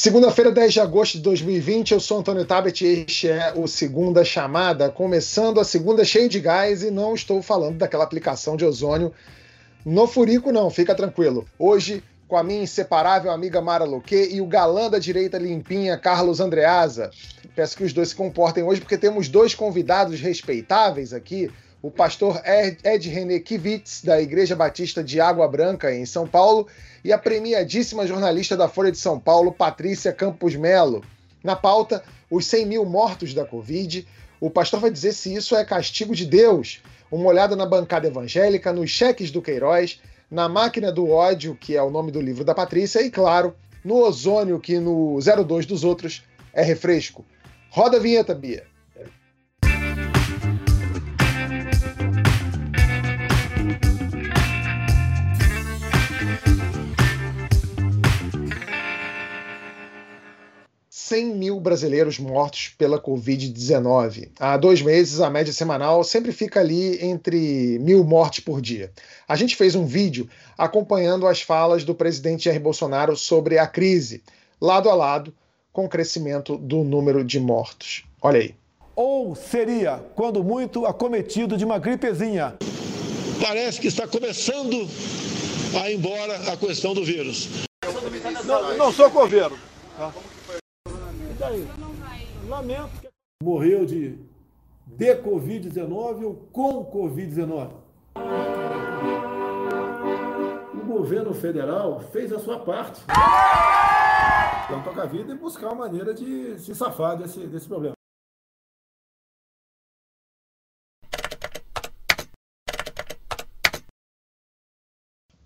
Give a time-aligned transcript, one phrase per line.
[0.00, 4.24] Segunda-feira, 10 de agosto de 2020, eu sou Antônio Tabet e este é o Segunda
[4.24, 9.12] Chamada, começando a segunda cheio de gás e não estou falando daquela aplicação de ozônio
[9.84, 11.44] no furico, não, fica tranquilo.
[11.58, 16.38] Hoje, com a minha inseparável amiga Mara Loque e o galã da direita limpinha, Carlos
[16.38, 17.10] Andreasa.
[17.56, 21.50] Peço que os dois se comportem hoje, porque temos dois convidados respeitáveis aqui.
[21.80, 26.66] O pastor Ed René Kivitz, da Igreja Batista de Água Branca, em São Paulo,
[27.04, 31.04] e a premiadíssima jornalista da Folha de São Paulo, Patrícia Campos Melo.
[31.42, 34.04] Na pauta, os 100 mil mortos da Covid.
[34.40, 36.82] O pastor vai dizer se isso é castigo de Deus.
[37.12, 41.82] Uma olhada na bancada evangélica, nos cheques do Queiroz, na máquina do ódio, que é
[41.82, 43.54] o nome do livro da Patrícia, e claro,
[43.84, 47.24] no ozônio, que no 02 dos outros é refresco.
[47.70, 48.66] Roda a vinheta, Bia.
[61.08, 64.28] 100 mil brasileiros mortos pela Covid-19.
[64.38, 68.92] Há dois meses, a média semanal sempre fica ali entre mil mortes por dia.
[69.26, 74.22] A gente fez um vídeo acompanhando as falas do presidente Jair Bolsonaro sobre a crise,
[74.60, 75.32] lado a lado
[75.72, 78.04] com o crescimento do número de mortos.
[78.20, 78.54] Olha aí.
[78.94, 82.54] Ou seria, quando muito, acometido de uma gripezinha.
[83.40, 84.86] Parece que está começando
[85.80, 87.48] a ir embora a questão do vírus.
[88.44, 89.58] Não, não sou coveiro.
[89.96, 90.12] Tá?
[91.48, 91.66] Daí?
[92.46, 93.08] Lamento.
[93.42, 94.18] Morreu de,
[94.86, 97.72] de Covid-19 ou com Covid-19?
[100.74, 103.02] O governo federal fez a sua parte.
[104.64, 107.94] Então toca a vida e buscar uma maneira de se safar desse, desse problema.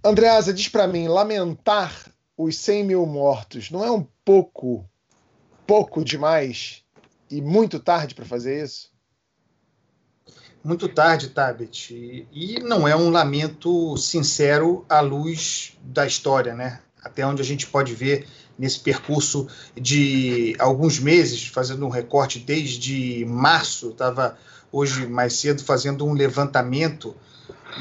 [0.05, 4.85] Andreasa, diz para mim, lamentar os 100 mil mortos não é um pouco
[5.67, 6.83] pouco demais
[7.31, 8.91] e muito tarde para fazer isso?
[10.65, 12.27] Muito tarde, Tabet.
[12.33, 16.81] E não é um lamento sincero à luz da história, né?
[17.03, 23.25] Até onde a gente pode ver nesse percurso de alguns meses, fazendo um recorte desde
[23.25, 24.39] março, estava
[24.71, 27.17] hoje mais cedo fazendo um levantamento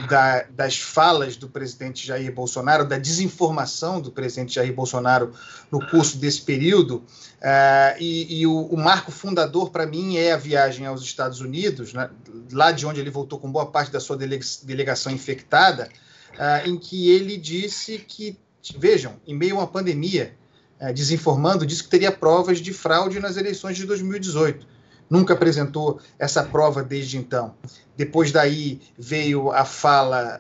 [0.08, 5.34] da, das falas do presidente Jair Bolsonaro, da desinformação do presidente Jair Bolsonaro
[5.72, 6.98] no curso desse período.
[7.42, 11.94] Uh, e, e o, o, marco fundador, para mim, é a viagem aos Estados Unidos,
[11.94, 12.10] né,
[12.52, 15.90] lá de onde ele voltou com boa parte da sua delegação infectada,
[16.34, 18.38] uh, em que ele disse que,
[18.78, 20.36] vejam, em meio a uma pandemia,
[20.80, 24.81] uh, desinformando, disse que teria provas de fraude nas eleições de 2018
[25.12, 27.54] nunca apresentou essa prova desde então.
[27.98, 30.40] Depois daí veio a fala,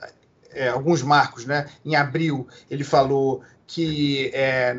[0.50, 1.68] é, alguns marcos, né?
[1.86, 4.76] Em abril ele falou que é,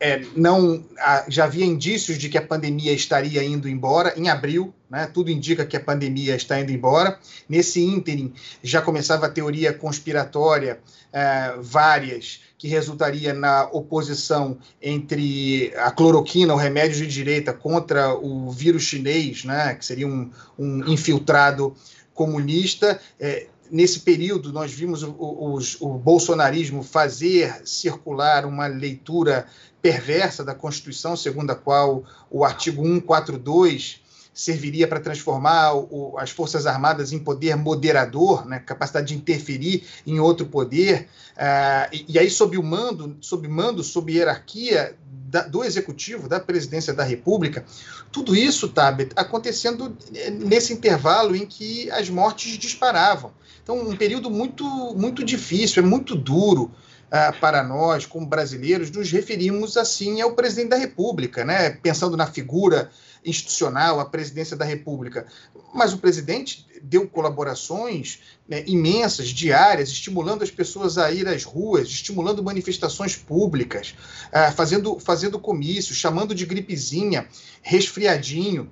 [0.00, 0.84] é, não
[1.28, 5.10] já havia indícios de que a pandemia estaria indo embora em abril, né?
[5.12, 7.18] Tudo indica que a pandemia está indo embora.
[7.48, 8.32] Nesse ínterim
[8.62, 10.78] já começava a teoria conspiratória,
[11.12, 18.52] é, várias que resultaria na oposição entre a cloroquina, o remédio de direita, contra o
[18.52, 21.74] vírus chinês, né, que seria um, um infiltrado
[22.14, 23.00] comunista.
[23.18, 29.46] É, nesse período, nós vimos o, o, o, bolsonarismo fazer circular uma leitura
[29.82, 34.03] perversa da Constituição, segundo a qual o artigo 142
[34.34, 40.18] serviria para transformar o, as Forças Armadas em poder moderador, né, capacidade de interferir em
[40.18, 45.62] outro poder, uh, e, e, aí sob o mando, sob mando, sob hierarquia da, do
[45.62, 47.64] Executivo, da Presidência da República,
[48.10, 49.96] tudo isso, Tabet, acontecendo
[50.32, 53.32] nesse intervalo em que as mortes disparavam.
[53.62, 54.64] Então, um período muito,
[54.96, 56.72] muito difícil, é muito duro,
[57.14, 61.70] uh, para nós, como brasileiros, nos referimos assim ao presidente da República, né?
[61.70, 62.90] pensando na figura
[63.24, 65.26] institucional, a presidência da República.
[65.72, 71.88] Mas o presidente deu colaborações né, imensas, diárias, estimulando as pessoas a ir às ruas,
[71.88, 73.94] estimulando manifestações públicas,
[74.28, 77.28] uh, fazendo, fazendo comícios, chamando de gripezinha,
[77.62, 78.70] resfriadinho,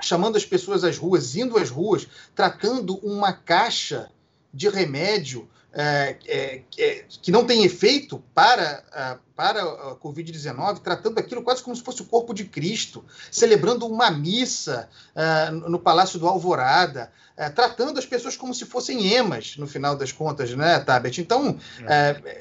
[0.00, 4.10] chamando as pessoas às ruas, indo às ruas, tratando uma caixa
[4.54, 11.18] de remédio é, é, é, que não tem efeito para, a, para a Covid-19, tratando
[11.18, 16.18] aquilo quase como se fosse o corpo de Cristo, celebrando uma missa é, no Palácio
[16.18, 20.80] do Alvorada, é, tratando as pessoas como se fossem emas, no final das contas, né,
[20.80, 21.20] Tabet?
[21.20, 21.58] Então,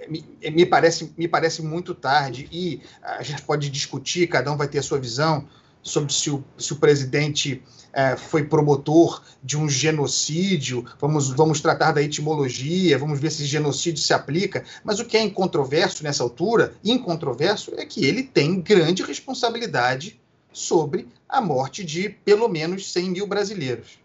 [0.08, 4.68] me, me, parece, me parece muito tarde e a gente pode discutir, cada um vai
[4.68, 5.48] ter a sua visão
[5.88, 7.64] sobre se o, se o presidente
[7.94, 14.02] é, foi promotor de um genocídio, vamos, vamos tratar da etimologia, vamos ver se genocídio
[14.02, 19.02] se aplica, mas o que é incontroverso nessa altura, incontroverso, é que ele tem grande
[19.04, 20.20] responsabilidade
[20.52, 24.00] sobre a morte de pelo menos 100 mil brasileiros.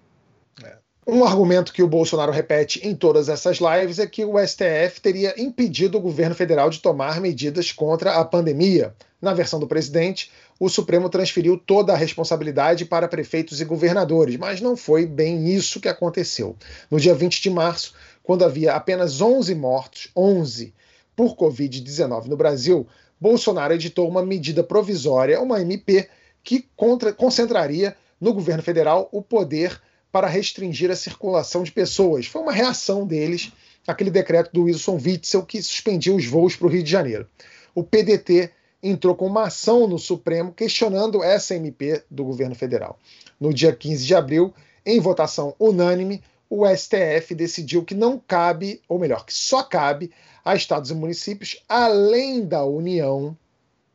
[1.04, 5.34] Um argumento que o Bolsonaro repete em todas essas lives é que o STF teria
[5.36, 8.94] impedido o governo federal de tomar medidas contra a pandemia.
[9.20, 10.30] Na versão do presidente,
[10.64, 15.80] o Supremo transferiu toda a responsabilidade para prefeitos e governadores, mas não foi bem isso
[15.80, 16.56] que aconteceu.
[16.88, 17.92] No dia 20 de março,
[18.22, 20.72] quando havia apenas 11 mortos, 11
[21.16, 22.86] por Covid-19 no Brasil,
[23.20, 26.08] Bolsonaro editou uma medida provisória, uma MP,
[26.44, 29.82] que contra, concentraria no governo federal o poder
[30.12, 32.26] para restringir a circulação de pessoas.
[32.26, 33.50] Foi uma reação deles
[33.84, 37.26] àquele decreto do Wilson Witzel que suspendia os voos para o Rio de Janeiro.
[37.74, 42.98] O PDT entrou com uma ação no Supremo questionando essa MP do governo federal.
[43.38, 44.52] No dia 15 de abril,
[44.84, 50.10] em votação unânime, o STF decidiu que não cabe, ou melhor, que só cabe
[50.44, 53.36] a estados e municípios, além da União,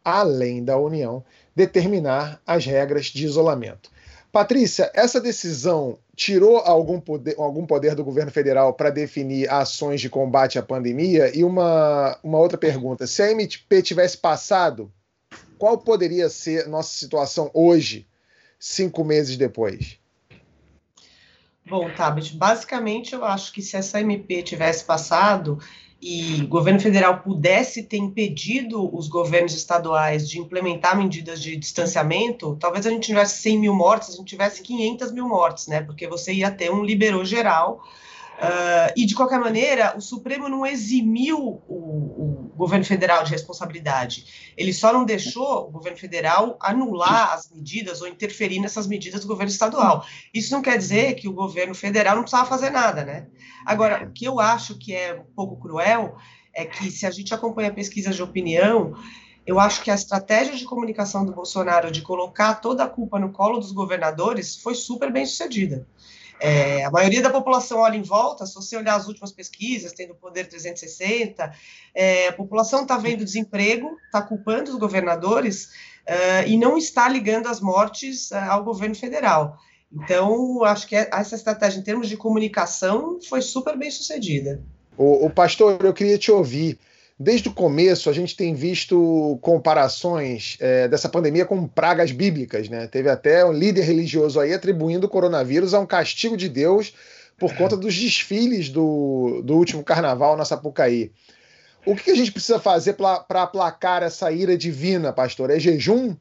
[0.03, 1.23] além da União,
[1.55, 3.91] determinar as regras de isolamento.
[4.31, 10.09] Patrícia, essa decisão tirou algum poder, algum poder do governo federal para definir ações de
[10.09, 11.31] combate à pandemia?
[11.37, 14.91] E uma, uma outra pergunta: se a MP tivesse passado,
[15.59, 18.07] qual poderia ser nossa situação hoje,
[18.59, 19.99] cinco meses depois?
[21.69, 25.59] Bom, Tabet, basicamente eu acho que se essa MP tivesse passado,
[26.01, 32.55] e o governo federal pudesse ter impedido os governos estaduais de implementar medidas de distanciamento,
[32.59, 35.81] talvez a gente tivesse 100 mil mortes, a gente tivesse 500 mil mortes, né?
[35.81, 37.81] Porque você ia ter um liberou geral.
[38.37, 44.51] Uh, e, de qualquer maneira, o Supremo não eximiu o, o, governo federal de responsabilidade.
[44.55, 49.27] Ele só não deixou o governo federal anular as medidas ou interferir nessas medidas do
[49.27, 50.05] governo estadual.
[50.31, 53.27] Isso não quer dizer que o governo federal não precisava fazer nada, né?
[53.65, 56.15] Agora, o que eu acho que é um pouco cruel
[56.53, 58.95] é que, se a gente acompanha pesquisas de opinião,
[59.47, 63.31] eu acho que a estratégia de comunicação do Bolsonaro de colocar toda a culpa no
[63.31, 65.87] colo dos governadores foi super bem sucedida.
[66.39, 70.13] É, a maioria da população olha em volta, se você olhar as últimas pesquisas, tendo
[70.13, 71.51] poder 360,
[71.95, 75.65] é, a população está vendo desemprego, está culpando os governadores
[76.07, 79.57] uh, e não está ligando as mortes uh, ao governo federal.
[79.91, 84.61] Então, acho que essa estratégia em termos de comunicação foi super bem sucedida.
[84.97, 86.77] O, o, pastor, eu queria te ouvir.
[87.19, 92.85] Desde o começo, a gente tem visto comparações é, dessa pandemia com pragas bíblicas, né?
[92.85, 96.93] Teve até um líder religioso aí atribuindo o coronavírus a um castigo de Deus
[97.39, 101.11] por conta dos desfiles do, do último carnaval na Sapucaí.
[101.87, 105.49] O que a gente precisa fazer para aplacar essa ira divina, pastor?
[105.49, 106.15] É jejum?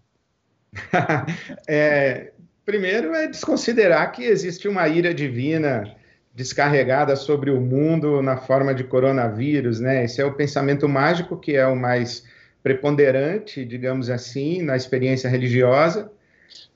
[1.69, 2.32] é,
[2.64, 5.94] primeiro é desconsiderar que existe uma ira divina
[6.36, 10.04] descarregada sobre o mundo na forma de coronavírus, né?
[10.04, 12.24] Esse é o pensamento mágico que é o mais
[12.62, 16.10] preponderante, digamos assim, na experiência religiosa,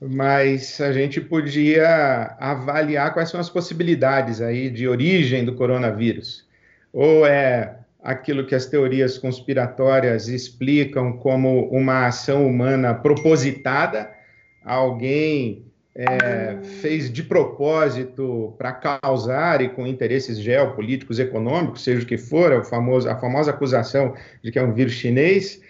[0.01, 6.49] mas a gente podia avaliar quais são as possibilidades aí de origem do coronavírus.
[6.91, 14.11] Ou é aquilo que as teorias conspiratórias explicam como uma ação humana propositada,
[14.65, 15.70] alguém
[16.01, 22.53] é, fez de propósito para causar e com interesses geopolíticos, econômicos, seja o que for,
[22.53, 25.61] é famoso, a famosa acusação de que é um vírus chinês,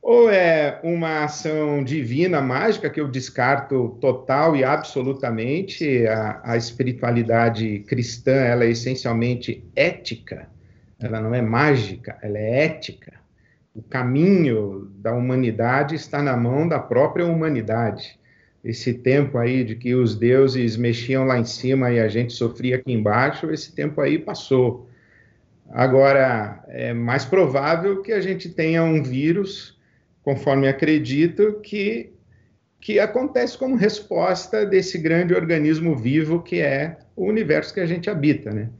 [0.00, 6.06] ou é uma ação divina, mágica, que eu descarto total e absolutamente.
[6.06, 10.48] A, a espiritualidade cristã ela é essencialmente ética,
[10.98, 13.12] ela não é mágica, ela é ética.
[13.74, 18.18] O caminho da humanidade está na mão da própria humanidade
[18.64, 22.76] esse tempo aí de que os deuses mexiam lá em cima e a gente sofria
[22.76, 24.88] aqui embaixo, esse tempo aí passou.
[25.70, 29.78] Agora, é mais provável que a gente tenha um vírus,
[30.22, 32.14] conforme acredito, que,
[32.80, 38.08] que acontece como resposta desse grande organismo vivo que é o universo que a gente
[38.08, 38.70] habita, né?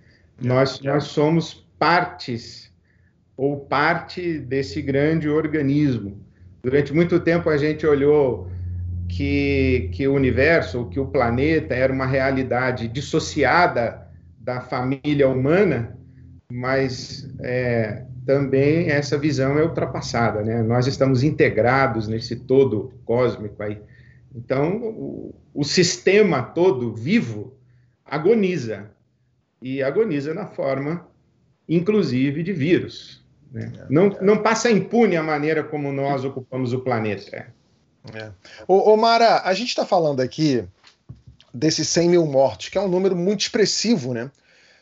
[0.41, 2.73] Nós, nós somos partes
[3.37, 6.19] ou parte desse grande organismo.
[6.63, 8.49] Durante muito tempo a gente olhou
[9.09, 14.09] que, que o universo, que o planeta era uma realidade dissociada
[14.39, 15.97] da família humana,
[16.51, 20.63] mas é, também essa visão é ultrapassada, né?
[20.63, 23.81] Nós estamos integrados nesse todo cósmico aí.
[24.35, 27.57] Então, o, o sistema todo vivo
[28.05, 28.91] agoniza
[29.63, 31.07] e agoniza na forma,
[31.69, 33.25] inclusive, de vírus.
[33.51, 33.73] Né?
[33.89, 37.55] Não, não passa impune a maneira como nós ocupamos o planeta.
[38.13, 38.31] É.
[38.69, 40.65] Ô, ô, Mara, a gente está falando aqui
[41.53, 44.31] desses 100 mil mortos, que é um número muito expressivo, né?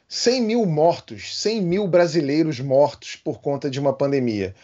[0.09, 4.55] 100 mil mortos, 100 mil brasileiros mortos por conta de uma pandemia.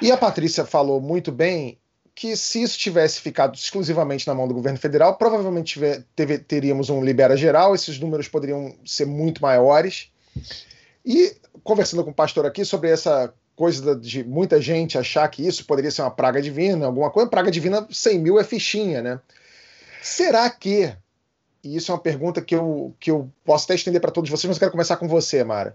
[0.00, 1.78] E a Patrícia falou muito bem
[2.14, 6.90] que se isso tivesse ficado exclusivamente na mão do governo federal, provavelmente tiver, teve, teríamos
[6.90, 10.10] um libera geral, esses números poderiam ser muito maiores.
[11.04, 15.64] E conversando com o pastor aqui sobre essa coisa de muita gente achar que isso
[15.64, 19.20] poderia ser uma praga divina, alguma coisa, praga divina 100 mil é fichinha, né?
[20.02, 20.92] Será que,
[21.62, 24.48] e isso é uma pergunta que eu, que eu posso até estender para todos vocês,
[24.48, 25.74] mas eu quero começar com você, Mara.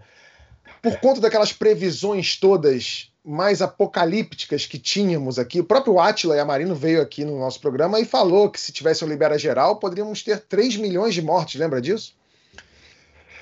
[0.82, 5.60] Por conta daquelas previsões todas mais apocalípticas que tínhamos aqui.
[5.60, 8.72] O próprio Atila e a Marino veio aqui no nosso programa e falou que se
[8.72, 12.16] tivesse um libera geral, poderíamos ter 3 milhões de mortes, lembra disso?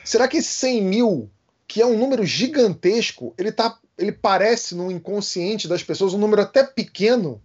[0.03, 1.29] Será que esse 100 mil,
[1.67, 6.41] que é um número gigantesco, ele, tá, ele parece no inconsciente das pessoas um número
[6.41, 7.41] até pequeno,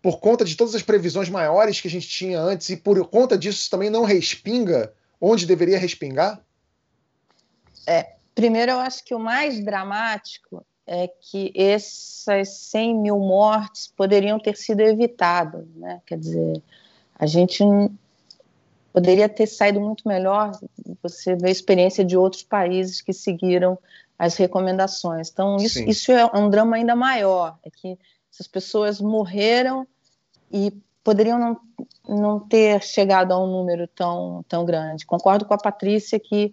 [0.00, 3.36] por conta de todas as previsões maiores que a gente tinha antes, e por conta
[3.36, 6.40] disso também não respinga onde deveria respingar?
[7.86, 14.38] É, primeiro, eu acho que o mais dramático é que essas 100 mil mortes poderiam
[14.38, 16.00] ter sido evitadas, né?
[16.06, 16.62] Quer dizer,
[17.18, 17.64] a gente
[18.92, 20.52] poderia ter saído muito melhor.
[21.02, 23.78] Você vê a experiência de outros países que seguiram
[24.18, 25.30] as recomendações.
[25.30, 27.98] Então, isso, isso é um drama ainda maior, é que
[28.32, 29.86] essas pessoas morreram
[30.50, 31.60] e poderiam não,
[32.08, 35.06] não ter chegado a um número tão, tão grande.
[35.06, 36.52] Concordo com a Patrícia que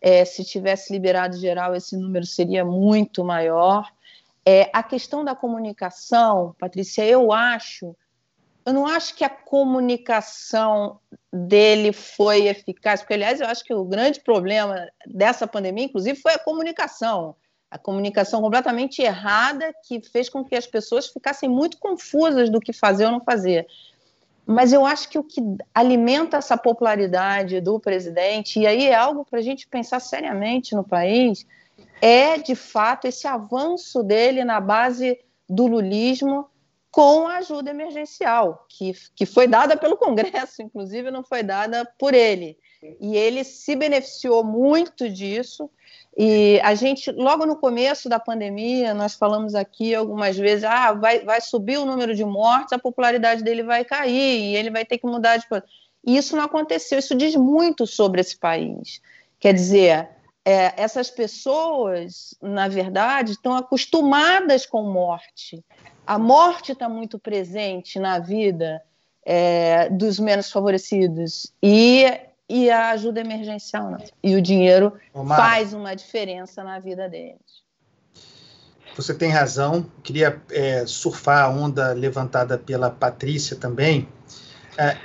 [0.00, 3.90] é, se tivesse liberado geral, esse número seria muito maior.
[4.44, 7.96] É, a questão da comunicação, Patrícia, eu acho,
[8.66, 10.98] eu não acho que a comunicação
[11.30, 16.32] dele foi eficaz, porque, aliás, eu acho que o grande problema dessa pandemia, inclusive, foi
[16.32, 17.36] a comunicação.
[17.70, 22.72] A comunicação completamente errada que fez com que as pessoas ficassem muito confusas do que
[22.72, 23.66] fazer ou não fazer.
[24.46, 25.40] Mas eu acho que o que
[25.74, 30.84] alimenta essa popularidade do presidente, e aí é algo para a gente pensar seriamente no
[30.84, 31.46] país,
[32.00, 35.18] é de fato esse avanço dele na base
[35.48, 36.46] do lulismo
[36.94, 42.14] com a ajuda emergencial, que, que foi dada pelo Congresso, inclusive não foi dada por
[42.14, 42.56] ele.
[43.00, 45.68] E ele se beneficiou muito disso.
[46.16, 51.24] E a gente, logo no começo da pandemia, nós falamos aqui algumas vezes: ah, vai,
[51.24, 54.98] vai subir o número de mortes, a popularidade dele vai cair e ele vai ter
[54.98, 55.46] que mudar de.
[56.06, 57.00] E isso não aconteceu.
[57.00, 59.00] Isso diz muito sobre esse país.
[59.40, 60.08] Quer dizer,
[60.44, 65.64] é, essas pessoas, na verdade, estão acostumadas com morte.
[66.06, 68.82] A morte está muito presente na vida
[69.24, 71.52] é, dos menos favorecidos.
[71.62, 72.06] E
[72.48, 74.04] e a ajuda emergencial não.
[74.22, 74.92] E o dinheiro
[75.28, 77.64] faz uma diferença na vida deles.
[78.96, 79.90] Você tem razão.
[80.02, 84.06] Queria é, surfar a onda levantada pela Patrícia também.
[84.76, 84.96] É,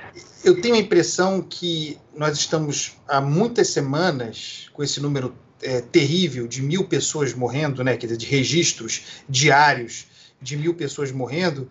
[0.44, 6.48] eu tenho a impressão que nós estamos há muitas semanas com esse número é, terrível
[6.48, 7.98] de mil pessoas morrendo, né?
[7.98, 10.08] Quer dizer, de registros diários
[10.42, 11.70] de mil pessoas morrendo,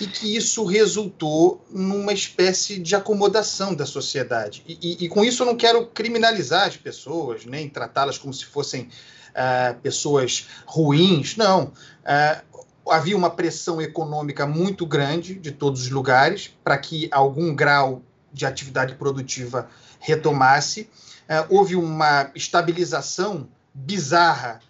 [0.00, 4.62] e que isso resultou numa espécie de acomodação da sociedade.
[4.66, 8.44] E, e, e com isso eu não quero criminalizar as pessoas, nem tratá-las como se
[8.44, 11.72] fossem uh, pessoas ruins, não.
[12.04, 18.02] Uh, havia uma pressão econômica muito grande de todos os lugares para que algum grau
[18.32, 19.68] de atividade produtiva
[19.98, 20.82] retomasse.
[21.28, 24.60] Uh, houve uma estabilização bizarra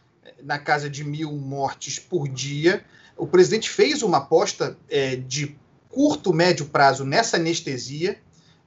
[0.43, 2.85] na casa de mil mortes por dia
[3.17, 5.57] o presidente fez uma aposta é, de
[5.89, 8.19] curto, médio prazo nessa anestesia,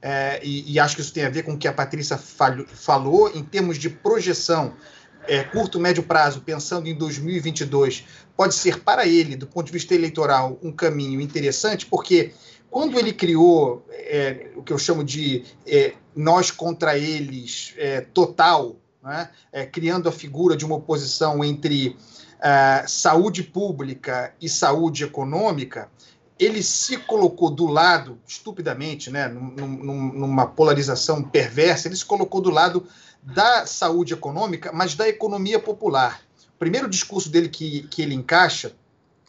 [0.02, 2.66] é, e, e, acho que isso tem a ver com o que a Patrícia falho,
[2.66, 4.74] falou, em termos de projeção,
[5.28, 8.04] é, curto, médio prazo, pensando em 2022,
[8.34, 12.32] pode ser para ele, do ponto de vista eleitoral, um caminho interessante, porque
[12.70, 18.76] quando ele criou é, o que eu chamo de é, nós contra eles é, total,
[19.02, 21.96] né, é, criando a figura de uma oposição entre
[22.40, 25.88] uh, saúde pública e saúde econômica,
[26.38, 32.50] ele se colocou do lado, estupidamente, né, num, numa polarização perversa, ele se colocou do
[32.50, 32.86] lado
[33.22, 36.22] da saúde econômica, mas da economia popular.
[36.54, 38.72] O primeiro discurso dele que, que ele encaixa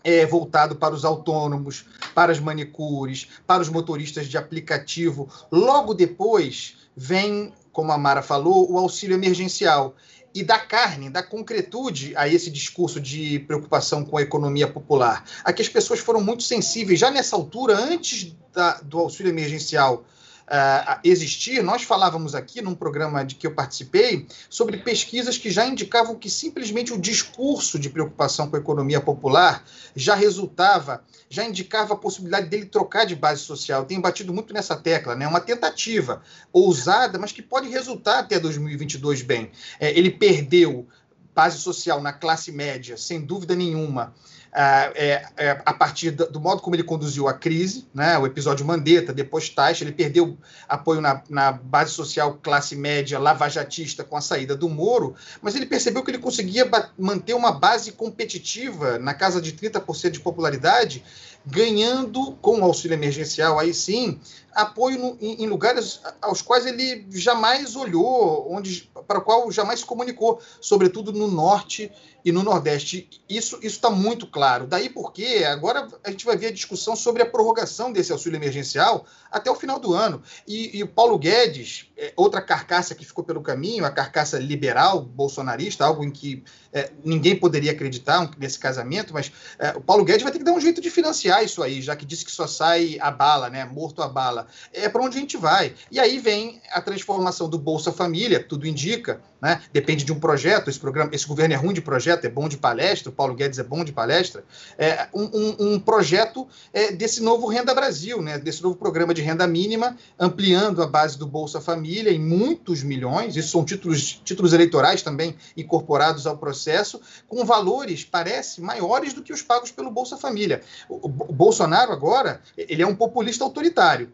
[0.04, 5.30] é voltado para os autônomos, para as manicures, para os motoristas de aplicativo.
[5.52, 9.96] Logo depois vem, como a Mara falou, o auxílio emergencial
[10.34, 15.26] e dá carne, dá concretude a esse discurso de preocupação com a economia popular.
[15.44, 20.06] Aqui as pessoas foram muito sensíveis, já nessa altura, antes da, do auxílio emergencial
[20.52, 25.66] uh, existir, nós falávamos aqui num programa de que eu participei sobre pesquisas que já
[25.66, 29.64] indicavam que simplesmente o discurso de preocupação com a economia popular
[29.96, 33.86] já resultava, já indicava a possibilidade dele trocar de base social.
[33.86, 35.26] Tenho batido muito nessa tecla, né?
[35.28, 39.52] Uma tentativa ousada, mas que pode resultar até 2022 bem.
[39.80, 40.88] É, ele perdeu
[41.34, 44.14] base social na classe média, sem dúvida nenhuma,
[44.54, 48.66] é, é, a partir do, do, modo como ele conduziu a crise, né, o episódio
[48.66, 54.22] Mandetta, depois Taxa, ele perdeu apoio na, na, base social classe média lavajatista com a
[54.22, 59.42] saída do Moro, mas ele percebeu que ele conseguia manter uma base competitiva na casa
[59.42, 61.04] de 30% de popularidade,
[61.46, 64.20] ganhando com o auxílio emergencial, aí sim,
[64.54, 69.80] apoio no, em, em, lugares aos quais ele jamais olhou, onde para o qual jamais
[69.80, 71.92] se comunicou, sobretudo no norte
[72.24, 73.10] e no nordeste.
[73.28, 74.68] Isso está muito claro.
[74.68, 79.06] Daí porque agora a gente vai ver a discussão sobre a prorrogação desse auxílio emergencial
[79.32, 80.22] até o final do ano.
[80.48, 85.02] E, e o Paulo Guedes, é, outra carcaça que ficou pelo caminho, a carcaça liberal
[85.02, 90.24] bolsonarista, algo em que é, ninguém poderia acreditar nesse casamento, mas é, o Paulo Guedes
[90.24, 92.48] vai ter que dar um jeito de financiar isso aí, já que disse que só
[92.48, 95.74] sai a bala, né, morto a bala é para onde a gente vai.
[95.92, 99.62] E aí vem a transformação do Bolsa Família, tudo indica, né?
[99.74, 102.58] depende de um projeto, esse, programa, esse governo é ruim de projeto, é bom de
[102.58, 104.44] palestra, o Paulo Guedes é bom de palestra,
[104.78, 108.38] é um, um, um projeto é, desse novo Renda Brasil, né?
[108.38, 113.36] desse novo programa de renda mínima, ampliando a base do Bolsa Família em muitos milhões,
[113.36, 119.34] isso são títulos, títulos eleitorais também incorporados ao processo, com valores, parece, maiores do que
[119.34, 120.62] os pagos pelo Bolsa Família.
[120.88, 124.14] O, o Bolsonaro agora, ele é um populista autoritário,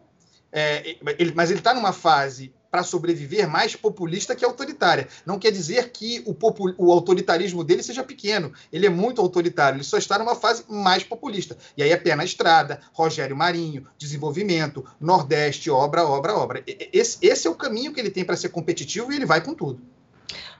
[0.50, 5.08] é, ele, mas ele está numa fase para sobreviver mais populista que autoritária.
[5.24, 6.36] Não quer dizer que o,
[6.78, 8.52] o, autoritarismo dele seja pequeno.
[8.72, 11.56] Ele é muito autoritário, ele só está numa fase mais populista.
[11.76, 16.62] E aí é pé na estrada, Rogério Marinho, desenvolvimento, Nordeste, obra, obra, obra.
[16.66, 19.54] Esse, esse é o caminho que ele tem para ser competitivo e ele vai com
[19.54, 19.80] tudo.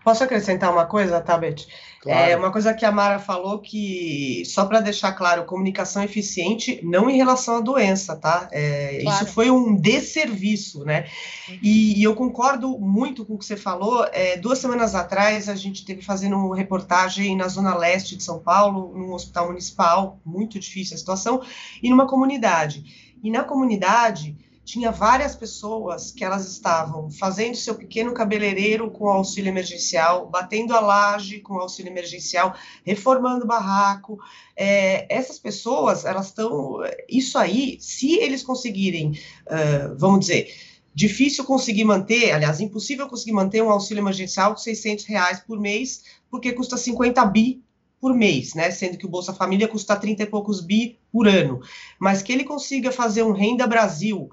[0.05, 1.67] Posso acrescentar uma coisa, Tabet?
[2.00, 2.31] Claro.
[2.31, 7.11] É uma coisa que a Mara falou que, só para deixar claro, comunicação eficiente não
[7.11, 8.49] em relação à doença, tá?
[8.52, 9.25] É, claro.
[9.25, 11.07] Isso foi um desserviço, né?
[11.49, 11.59] Uhum.
[11.61, 14.07] E, e, eu concordo muito com o que você falou.
[14.12, 18.38] É, duas semanas atrás, a gente teve fazendo uma reportagem na zona leste de São
[18.38, 21.43] Paulo, num hospital municipal, muito difícil a situação,
[21.83, 22.85] e numa comunidade.
[23.23, 24.37] E na comunidade
[24.68, 30.80] tinha várias pessoas que elas estavam fazendo seu pequeno cabeleireiro com auxílio emergencial, batendo a
[30.80, 34.19] laje com auxílio emergencial, reformando barraco.
[34.54, 36.80] É, essas pessoas, elas estão.
[37.08, 40.54] Isso aí, se eles conseguirem, uh, vamos dizer,
[40.95, 46.04] difícil conseguir manter, aliás, impossível conseguir manter um auxílio emergencial de 600 reais por mês,
[46.30, 47.62] porque custa 50 bi
[47.99, 48.71] por mês, né?
[48.71, 51.62] Sendo que o Bolsa Família custa 30 e poucos bi por ano.
[51.99, 54.28] Mas que ele consiga fazer um Renda Brasil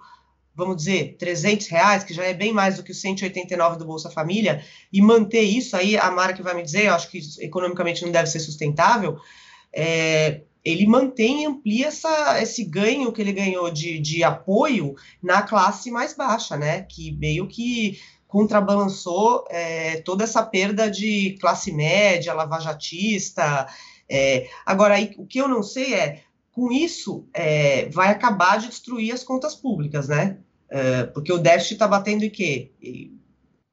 [0.56, 4.10] vamos dizer, 300 reais, que já é bem mais do que os 189 do Bolsa
[4.10, 8.04] Família, e manter isso aí, a Mara que vai me dizer, eu acho que economicamente
[8.04, 9.18] não deve ser sustentável,
[9.74, 15.44] é, ele mantém e amplia essa, esse ganho que ele ganhou de, de apoio na
[15.44, 16.82] classe mais baixa, né?
[16.82, 23.68] Que meio que contrabalançou é, toda essa perda de classe média, lavajatista.
[24.10, 28.70] É, agora, aí, o que eu não sei é com isso, é, vai acabar de
[28.70, 30.40] destruir as contas públicas, né?
[30.70, 32.72] É, porque o déficit está batendo em quê?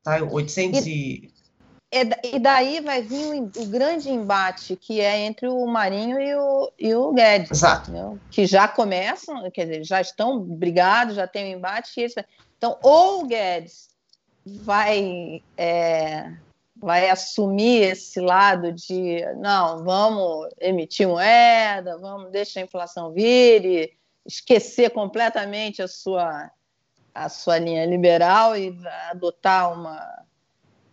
[0.02, 1.32] Tá 800 e...
[2.24, 6.72] E daí vai vir o, o, grande embate que é entre o Marinho e o,
[6.78, 8.18] e o Guedes, Exato.
[8.30, 12.00] que já começam, quer dizer, já estão brigados, já tem um embate.
[12.00, 12.14] Eles,
[12.56, 13.90] então, ou o Guedes
[14.46, 16.32] vai é,
[16.82, 23.92] vai assumir esse lado de não, vamos emitir moeda, vamos deixar a inflação vir e
[24.26, 26.50] esquecer completamente a sua
[27.14, 28.76] a sua linha liberal e
[29.10, 30.22] adotar uma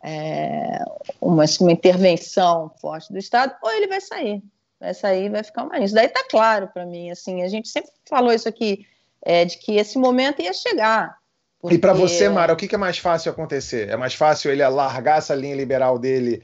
[0.04, 0.80] é,
[1.20, 4.42] uma, uma intervenção forte do Estado, ou ele vai sair,
[4.80, 7.92] vai sair, vai ficar uma Isso daí está claro para mim, assim, a gente sempre
[8.08, 8.86] falou isso aqui
[9.22, 11.18] é, de que esse momento ia chegar.
[11.62, 11.76] Porque...
[11.76, 13.90] E para você, Mara, o que, é mais fácil acontecer?
[13.90, 16.42] É mais fácil ele largar essa linha liberal dele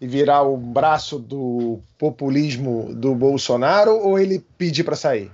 [0.00, 5.30] e virar o braço do populismo do Bolsonaro ou ele pedir para sair?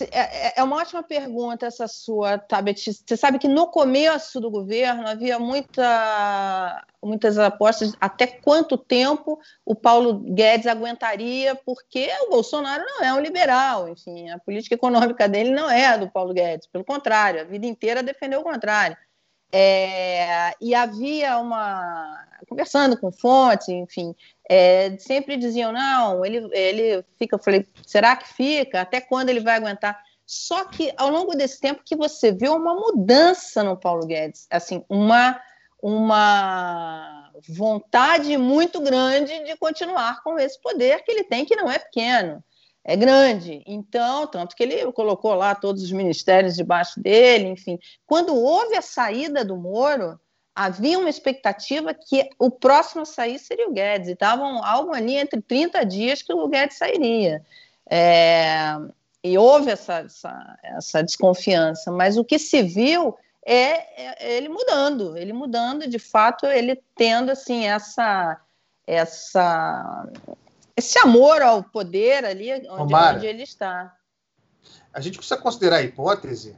[0.00, 2.92] É, é, é uma ótima pergunta essa sua, Tabet.
[2.92, 9.74] Você sabe que no começo do governo havia muita, muitas apostas até quanto tempo o
[9.74, 15.50] Paulo Guedes aguentaria, porque o Bolsonaro não é um liberal, enfim, a política econômica dele
[15.50, 18.96] não é a do Paulo Guedes, pelo contrário, a vida inteira defendeu o contrário.
[19.52, 22.26] É, e havia uma.
[22.48, 24.14] conversando com fontes, enfim,
[24.48, 27.36] é, sempre diziam: não, ele, ele fica.
[27.36, 28.80] Eu falei, será que fica?
[28.80, 30.00] Até quando ele vai aguentar?
[30.24, 34.82] Só que ao longo desse tempo que você viu uma mudança no Paulo Guedes, assim,
[34.88, 35.38] uma
[35.82, 41.76] uma vontade muito grande de continuar com esse poder que ele tem, que não é
[41.76, 42.42] pequeno,
[42.84, 43.62] é grande.
[43.66, 47.78] Então, tanto que ele colocou lá todos os ministérios debaixo dele, enfim.
[48.06, 50.18] Quando houve a saída do Moro,
[50.54, 55.16] havia uma expectativa que o próximo a sair seria o Guedes, e estavam algo ali
[55.16, 57.44] entre 30 dias que o Guedes sairia.
[57.88, 58.76] É,
[59.22, 65.16] e houve essa, essa, essa desconfiança, mas o que se viu é, é, ele mudando,
[65.16, 68.40] ele mudando, de fato, ele tendo assim essa
[68.84, 70.08] essa
[70.76, 73.94] esse amor ao poder ali onde, onde ele está.
[74.92, 76.56] A gente precisa considerar a hipótese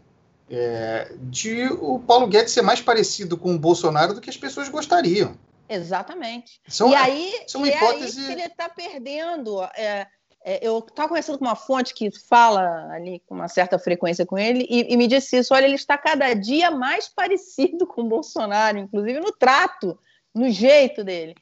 [0.50, 4.68] é, de o Paulo Guedes ser mais parecido com o Bolsonaro do que as pessoas
[4.68, 5.36] gostariam.
[5.68, 6.60] Exatamente.
[6.68, 8.18] São, e aí, são hipótese...
[8.18, 9.62] é aí que ele está perdendo.
[9.76, 10.06] É,
[10.44, 14.38] é, eu estava conversando com uma fonte que fala ali com uma certa frequência com
[14.38, 18.08] ele e, e, me disse isso: olha, ele está cada dia mais parecido com o
[18.08, 19.98] Bolsonaro, inclusive no trato,
[20.34, 21.34] no jeito dele.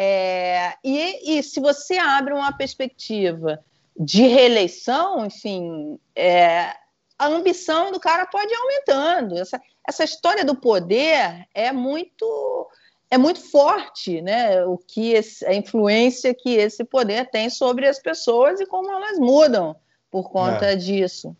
[0.00, 3.58] É, e, e, se você abre uma perspectiva
[3.98, 6.72] de reeleição, enfim, é,
[7.18, 9.36] a ambição do cara pode ir aumentando.
[9.36, 12.70] Essa, essa história do poder é muito
[13.10, 14.64] é muito forte, né?
[14.66, 19.18] O que esse, a influência que esse poder tem sobre as pessoas e como elas
[19.18, 19.74] mudam
[20.12, 20.76] por conta é.
[20.76, 21.36] disso.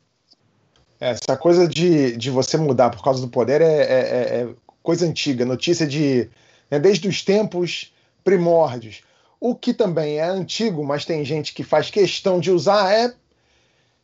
[0.99, 4.49] Essa coisa de, de você mudar por causa do poder é, é, é, é
[4.83, 6.29] coisa antiga, notícia de
[6.69, 7.93] né, desde os tempos
[8.25, 9.03] primórdios.
[9.41, 13.15] O que também é antigo, mas tem gente que faz questão de usar é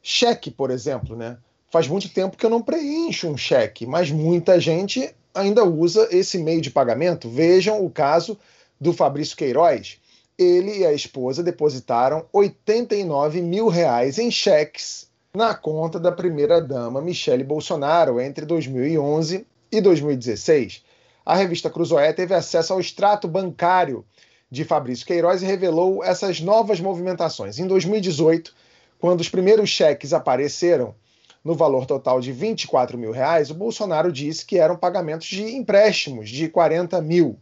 [0.03, 1.37] cheque, por exemplo, né?
[1.71, 6.39] Faz muito tempo que eu não preencho um cheque, mas muita gente ainda usa esse
[6.39, 7.29] meio de pagamento.
[7.29, 8.39] Vejam o caso
[8.81, 9.99] do Fabrício Queiroz.
[10.39, 17.43] Ele e a esposa depositaram 89 mil reais em cheques na conta da primeira-dama Michele
[17.43, 20.85] Bolsonaro entre 2011 e 2016.
[21.25, 24.05] A revista Cruzoé teve acesso ao extrato bancário
[24.51, 27.59] de Fabrício Queiroz e revelou essas novas movimentações.
[27.59, 28.55] Em 2018,
[28.99, 30.95] quando os primeiros cheques apareceram,
[31.43, 36.29] no valor total de 24 mil reais, o Bolsonaro disse que eram pagamentos de empréstimos
[36.29, 37.39] de 40 mil.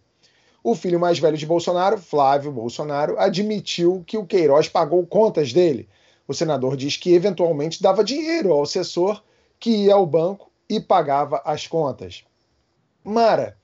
[0.63, 5.89] O filho mais velho de Bolsonaro, Flávio Bolsonaro, admitiu que o Queiroz pagou contas dele.
[6.27, 9.23] O senador diz que eventualmente dava dinheiro ao assessor
[9.59, 12.25] que ia ao banco e pagava as contas.
[13.05, 13.57] Mara,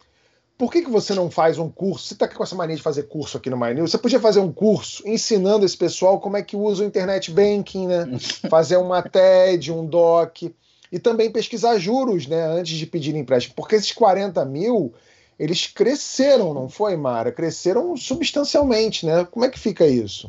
[0.58, 2.08] por que, que você não faz um curso?
[2.08, 3.92] Você está com essa mania de fazer curso aqui no MyNews.
[3.92, 7.86] Você podia fazer um curso ensinando esse pessoal como é que usa o internet banking,
[7.86, 8.18] né?
[8.50, 10.52] fazer uma TED, um DOC
[10.90, 12.44] e também pesquisar juros, né?
[12.44, 13.54] Antes de pedir empréstimo.
[13.54, 14.92] Porque esses 40 mil,
[15.38, 17.30] eles cresceram, não foi, Mara?
[17.30, 19.24] Cresceram substancialmente, né?
[19.30, 20.28] Como é que fica isso?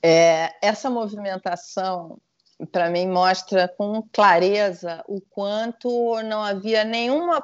[0.00, 2.16] É, essa movimentação
[2.70, 7.42] para mim mostra com clareza o quanto não havia nenhuma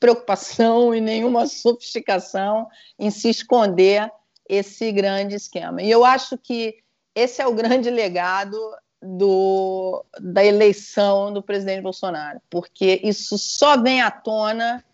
[0.00, 2.66] preocupação e nenhuma sofisticação
[2.98, 4.10] em se esconder
[4.48, 5.82] esse grande esquema.
[5.82, 6.78] E eu acho que
[7.14, 8.58] esse é o grande legado
[9.00, 14.84] do, da eleição do presidente Bolsonaro, porque isso só vem à tona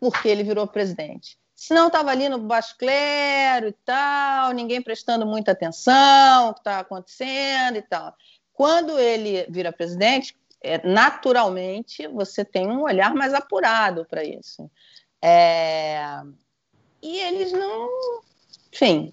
[0.00, 1.38] porque ele virou presidente.
[1.54, 6.78] Senão estava ali no baixo clero e tal, ninguém prestando muita atenção, o que está
[6.78, 8.14] acontecendo e tal.
[8.52, 14.70] Quando ele vira presidente, é, naturalmente você tem um olhar mais apurado para isso.
[15.22, 16.00] É,
[17.02, 17.88] e eles não,
[18.72, 19.12] enfim,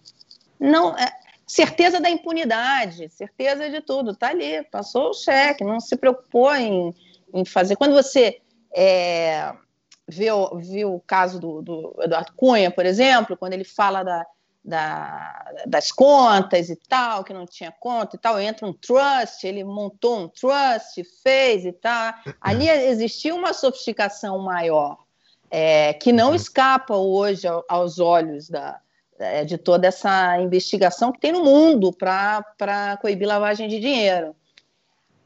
[0.60, 1.12] não é,
[1.46, 6.94] certeza da impunidade, certeza de tudo, está ali, passou o cheque, não se preocupou em,
[7.34, 7.76] em fazer.
[7.76, 8.42] Quando você
[8.76, 9.54] é,
[10.08, 14.26] viu, viu o caso do, do Eduardo Cunha, por exemplo, quando ele fala da,
[14.66, 19.64] da, das contas e tal, que não tinha conta e tal, entra um trust, ele
[19.64, 22.14] montou um trust, fez e tal.
[22.42, 24.98] Ali existia uma sofisticação maior,
[25.52, 26.36] é, que não uhum.
[26.36, 28.80] escapa hoje aos olhos da,
[29.20, 34.36] é, de toda essa investigação que tem no mundo para coibir lavagem de dinheiro.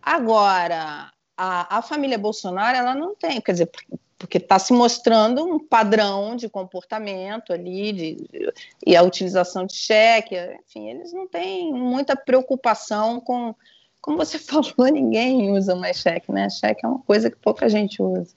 [0.02, 3.72] Agora, a, a família Bolsonaro, ela não tem, quer dizer,
[4.20, 8.52] porque está se mostrando um padrão de comportamento ali, de,
[8.86, 10.36] e a utilização de cheque,
[10.68, 13.56] enfim, eles não têm muita preocupação com,
[14.02, 16.50] como você falou, ninguém usa mais cheque, né?
[16.50, 18.36] Cheque é uma coisa que pouca gente usa.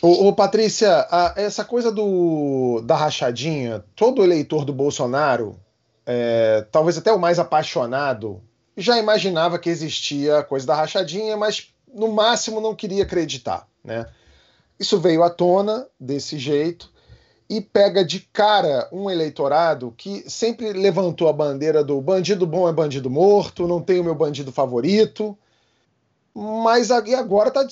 [0.00, 5.58] Ô, ô Patrícia, a, essa coisa do, da rachadinha, todo eleitor do Bolsonaro,
[6.06, 8.40] é, talvez até o mais apaixonado,
[8.76, 14.06] já imaginava que existia a coisa da rachadinha, mas no máximo não queria acreditar, né?
[14.78, 16.92] Isso veio à tona desse jeito
[17.48, 22.72] e pega de cara um eleitorado que sempre levantou a bandeira do bandido bom é
[22.72, 25.36] bandido morto, não tem o meu bandido favorito.
[26.34, 27.66] mas agora está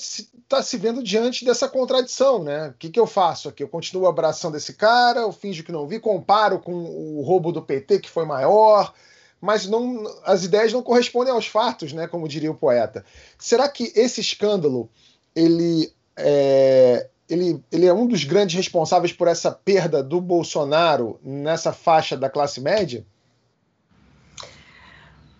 [0.47, 2.69] tá se vendo diante dessa contradição, né?
[2.69, 3.63] O que, que eu faço aqui?
[3.63, 7.61] Eu continuo abraçando esse cara, eu finjo que não vi, comparo com o roubo do
[7.61, 8.93] PT, que foi maior,
[9.41, 12.07] mas não, as ideias não correspondem aos fatos, né?
[12.07, 13.03] Como diria o poeta.
[13.37, 14.89] Será que esse escândalo
[15.35, 21.73] ele é, ele, ele é um dos grandes responsáveis por essa perda do Bolsonaro nessa
[21.73, 23.05] faixa da classe média?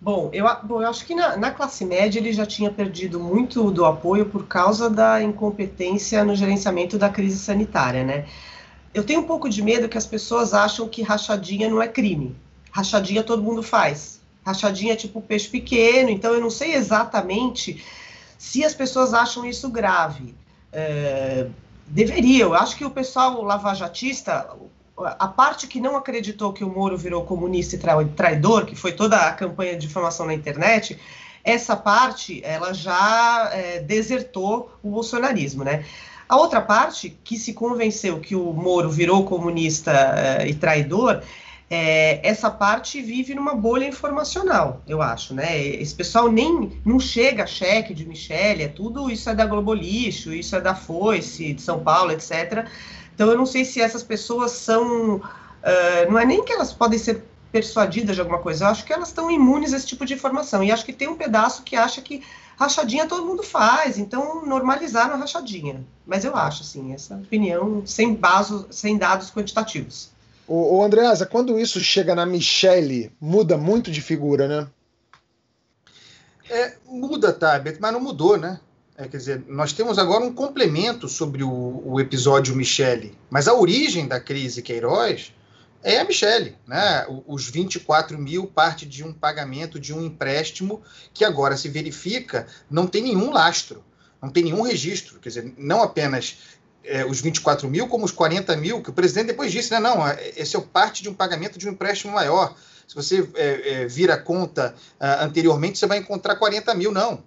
[0.00, 3.70] Bom, eu, bom, eu acho que na, na, classe média ele já tinha perdido muito
[3.70, 8.26] do apoio por causa da incompetência no gerenciamento da crise sanitária, né?
[8.92, 12.36] Eu tenho um pouco de medo que as pessoas acham que rachadinha não é crime.
[12.70, 14.20] Rachadinha todo mundo faz.
[14.44, 17.82] Rachadinha é tipo peixe pequeno, então eu não sei exatamente
[18.36, 20.34] se as pessoas acham isso grave.
[20.74, 21.46] É,
[21.86, 24.48] deveria, eu acho que o pessoal lavajatista,
[24.96, 29.16] a parte que não acreditou que o Moro virou comunista e traidor, que foi toda
[29.16, 30.98] a campanha de difamação na internet,
[31.44, 35.84] essa parte ela já é, desertou o bolsonarismo, né?
[36.26, 41.22] A outra parte que se convenceu que o Moro virou comunista é, e traidor,
[41.74, 45.60] é, essa parte vive numa bolha informacional, eu acho, né?
[45.60, 50.32] Esse pessoal nem não chega cheque de Michele, é tudo isso é da Globo Lixo,
[50.32, 52.68] isso é da Foice, de São Paulo, etc.
[53.12, 55.16] Então, eu não sei se essas pessoas são.
[55.16, 58.92] Uh, não é nem que elas podem ser persuadidas de alguma coisa, eu acho que
[58.92, 60.62] elas estão imunes a esse tipo de informação.
[60.62, 62.22] E acho que tem um pedaço que acha que
[62.56, 65.84] rachadinha todo mundo faz, então normalizaram a rachadinha.
[66.06, 70.13] Mas eu acho, assim, essa opinião sem, baso, sem dados quantitativos.
[70.46, 74.68] O, o Andreasa, quando isso chega na Michelle, muda muito de figura, né?
[76.50, 78.60] É, muda, Tabet, mas não mudou, né?
[78.96, 83.54] É, quer dizer, nós temos agora um complemento sobre o, o, episódio Michele, mas a
[83.54, 85.32] origem da crise Queiroz
[85.82, 86.56] é a Michele.
[86.64, 87.04] Né?
[87.26, 90.80] Os 24 mil parte de um pagamento de um empréstimo
[91.12, 93.82] que agora se verifica não tem nenhum lastro,
[94.22, 95.18] não tem nenhum registro.
[95.18, 96.38] Quer dizer, não apenas
[96.84, 99.80] é, os 24 mil, como os 40 mil, que o presidente depois disse, né?
[99.80, 102.54] Não, é, esse é parte de um pagamento de um empréstimo maior.
[102.86, 106.92] Se você é, é, vir a conta uh, anteriormente, você vai encontrar 40 mil.
[106.92, 107.22] Não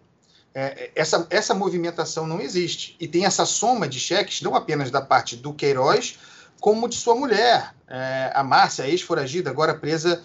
[0.54, 2.96] é, essa, essa movimentação não existe.
[3.00, 6.17] E tem essa soma de cheques, não apenas da parte do Queiroz,
[6.60, 10.22] como de sua mulher, é, a Márcia, ex-foragida, agora presa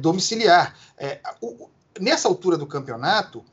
[0.00, 0.74] domiciliar.
[1.40, 1.68] O,
[2.00, 3.44] nessa altura do campeonato,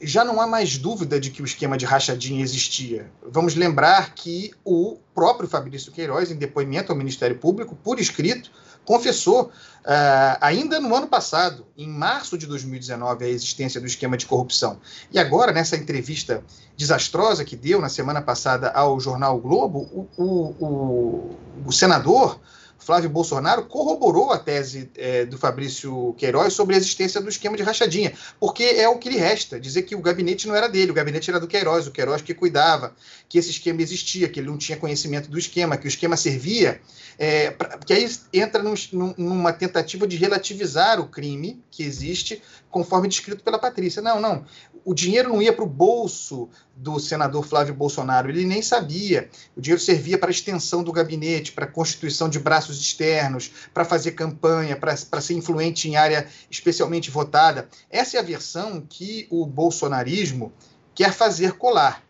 [0.00, 3.10] já não há mais dúvida de que o esquema de rachadinha existia.
[3.22, 8.50] Vamos lembrar que o próprio Fabrício Queiroz, em depoimento ao Ministério Público, por escrito,
[8.84, 14.26] confessou, uh, ainda no ano passado, em março de 2019, a existência do esquema de
[14.26, 14.78] corrupção.
[15.10, 16.44] E agora, nessa entrevista
[16.76, 22.38] desastrosa que deu na semana passada ao jornal Globo, o, o, o, o senador
[22.78, 27.62] Flávio Bolsonaro corroborou a tese é, do Fabrício Queiroz sobre a existência do esquema de
[27.62, 30.94] rachadinha, porque é o que lhe resta, dizer que o gabinete não era dele, o
[30.94, 32.94] gabinete era do Queiroz, o Queiroz que cuidava,
[33.28, 36.80] que esse esquema existia, que ele não tinha conhecimento do esquema, que o esquema servia,
[37.18, 38.74] é, pra, que aí entra num,
[39.16, 44.02] numa tentativa de relativizar o crime que existe, conforme descrito pela Patrícia.
[44.02, 44.44] Não, não,
[44.84, 49.30] o dinheiro não ia para o bolso do senador Flávio Bolsonaro, ele nem sabia.
[49.56, 53.84] O dinheiro servia para a extensão do gabinete, para a constituição de braços externos, para
[53.84, 57.68] fazer campanha, para ser influente em área especialmente votada.
[57.90, 60.52] Essa é a versão que o bolsonarismo
[60.94, 62.04] quer fazer colar.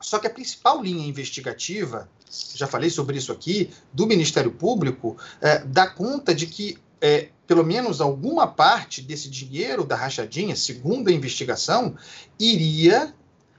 [0.00, 2.08] Só que a principal linha investigativa,
[2.54, 7.64] já falei sobre isso aqui, do Ministério Público, é, dá conta de que é, pelo
[7.64, 11.96] menos alguma parte desse dinheiro da rachadinha, segundo a investigação,
[12.38, 13.14] iria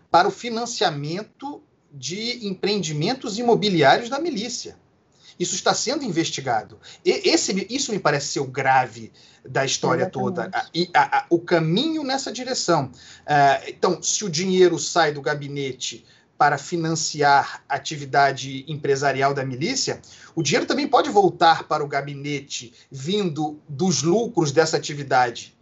[0.09, 4.77] para o financiamento de empreendimentos imobiliários da milícia.
[5.39, 6.79] Isso está sendo investigado.
[7.05, 9.11] E esse, isso me parece ser o grave
[9.47, 10.35] da história Exatamente.
[10.35, 10.69] toda.
[10.73, 12.85] E a, a, o caminho nessa direção.
[12.85, 16.05] Uh, então, se o dinheiro sai do gabinete
[16.37, 20.01] para financiar a atividade empresarial da milícia,
[20.35, 25.56] o dinheiro também pode voltar para o gabinete vindo dos lucros dessa atividade.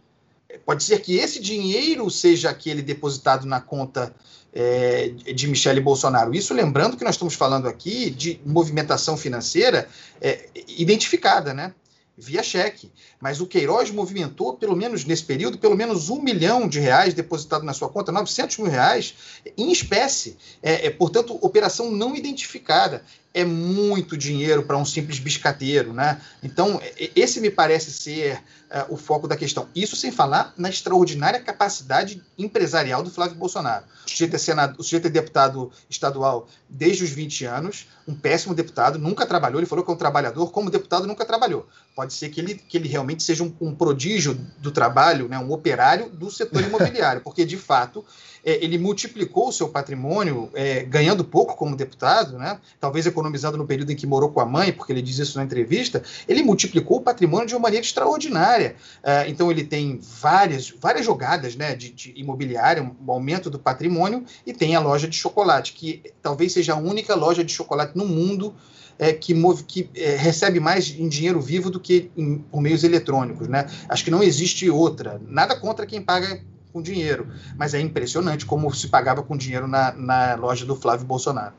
[0.64, 4.14] Pode ser que esse dinheiro seja aquele depositado na conta
[4.52, 6.34] é, de Michele Bolsonaro.
[6.34, 9.88] Isso lembrando que nós estamos falando aqui de movimentação financeira
[10.20, 11.74] é, identificada, né?
[12.16, 12.90] via cheque.
[13.26, 17.64] Mas o Queiroz movimentou, pelo menos nesse período, pelo menos um milhão de reais depositado
[17.64, 19.16] na sua conta, 900 mil reais,
[19.58, 20.36] em espécie.
[20.62, 23.02] É, é, portanto, operação não identificada.
[23.34, 26.18] é muito dinheiro para um simples biscateiro, né?
[26.40, 26.80] Então,
[27.14, 29.68] esse me parece ser uh, o foco da questão.
[29.74, 33.84] Isso sem falar na extraordinária capacidade empresarial do Flávio Bolsonaro.
[34.06, 38.54] O sujeito é, senado, o sujeito é deputado estadual desde os 20 anos, um péssimo
[38.54, 41.68] deputado, nunca trabalhou, ele falou que é um trabalhador, como deputado nunca trabalhou.
[41.94, 45.52] Pode ser que ele, que ele realmente seja um, um prodígio do trabalho, né, um
[45.52, 48.04] operário do setor imobiliário, porque, de fato,
[48.46, 52.60] é, ele multiplicou o seu patrimônio, é, ganhando pouco como deputado, né?
[52.78, 55.44] talvez economizado no período em que morou com a mãe, porque ele diz isso na
[55.44, 58.76] entrevista, ele multiplicou o patrimônio de uma maneira extraordinária.
[59.02, 64.24] É, então ele tem várias, várias jogadas né, de, de imobiliária, um aumento do patrimônio,
[64.46, 68.06] e tem a loja de chocolate, que talvez seja a única loja de chocolate no
[68.06, 68.54] mundo
[68.98, 72.84] é, que, move, que é, recebe mais em dinheiro vivo do que em, por meios
[72.84, 73.48] eletrônicos.
[73.48, 73.66] Né?
[73.88, 75.20] Acho que não existe outra.
[75.26, 76.40] Nada contra quem paga
[76.72, 77.28] com dinheiro.
[77.56, 81.54] Mas é impressionante como se pagava com dinheiro na, na loja do Flávio Bolsonaro.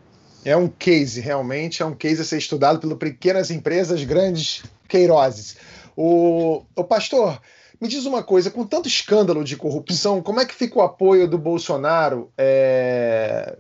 [0.46, 5.58] É um case, realmente, é um case a ser estudado por pequenas empresas, grandes queiroses.
[5.96, 7.42] O, o pastor,
[7.82, 11.28] me diz uma coisa, com tanto escândalo de corrupção, como é que fica o apoio
[11.28, 13.58] do Bolsonaro é,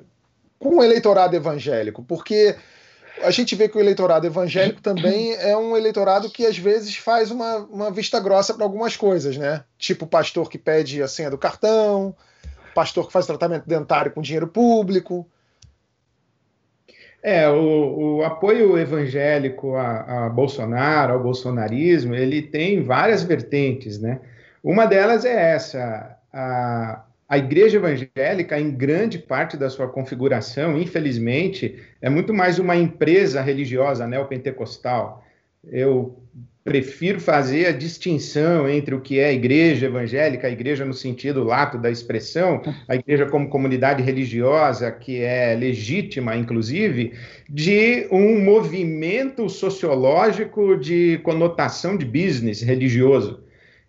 [0.57, 2.03] com o eleitorado evangélico?
[2.03, 2.55] Porque
[3.23, 7.31] a gente vê que o eleitorado evangélico também é um eleitorado que às vezes faz
[7.31, 9.63] uma, uma vista grossa para algumas coisas, né?
[9.77, 12.15] Tipo o pastor que pede a senha do cartão,
[12.75, 15.27] pastor que faz tratamento dentário com dinheiro público.
[17.23, 24.19] É, o, o apoio evangélico a, a, Bolsonaro, ao bolsonarismo, ele tem várias vertentes, né?
[24.63, 31.75] Uma delas é essa, a, a igreja evangélica, em grande parte da sua configuração, infelizmente,
[32.01, 35.25] é muito mais uma empresa religiosa neopentecostal.
[35.65, 36.23] Eu
[36.63, 41.43] prefiro fazer a distinção entre o que é a igreja evangélica, a igreja no sentido
[41.43, 47.13] lato da expressão, a igreja como comunidade religiosa, que é legítima, inclusive,
[47.49, 53.46] de um movimento sociológico de conotação de business religioso.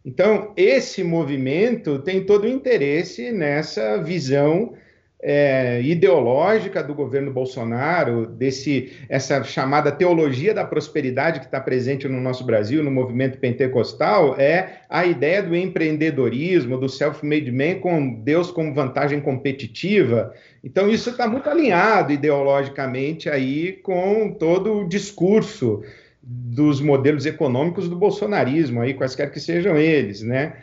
[0.09, 4.73] Então, esse movimento tem todo o interesse nessa visão
[5.21, 12.23] é, ideológica do governo Bolsonaro, desse essa chamada teologia da prosperidade que está presente no
[12.23, 18.51] nosso Brasil, no movimento pentecostal, é a ideia do empreendedorismo, do self-made man com Deus
[18.51, 20.33] como vantagem competitiva.
[20.65, 25.83] Então, isso está muito alinhado ideologicamente aí com todo o discurso
[26.31, 30.57] dos modelos econômicos do bolsonarismo, aí, quaisquer que sejam eles, né?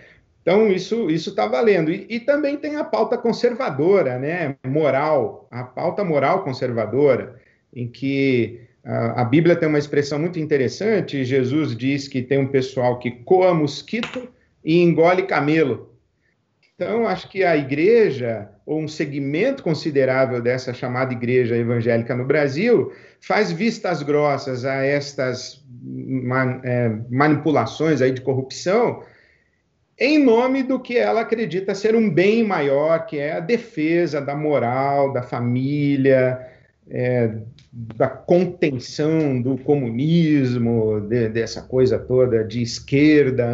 [0.43, 1.91] Então, isso está valendo.
[1.91, 4.55] E, e, também tem a pauta conservadora, né?
[4.63, 7.41] Moral, a pauta moral conservadora,
[7.73, 11.25] em que a, a Bíblia tem uma expressão muito interessante.
[11.25, 14.29] Jesus diz que tem um pessoal que coa mosquito
[14.63, 15.94] e engole camelo.
[16.75, 22.91] Então, acho que a igreja, ou um segmento considerável dessa chamada igreja evangélica no Brasil,
[23.21, 29.03] faz vistas grossas a estas man, é, manipulações aí de corrupção,
[29.97, 34.35] em nome do que ela acredita ser um bem maior, que é a defesa da
[34.35, 36.45] moral, da família,
[36.89, 37.31] é,
[37.71, 43.45] da contenção do comunismo, de, dessa coisa toda de esquerda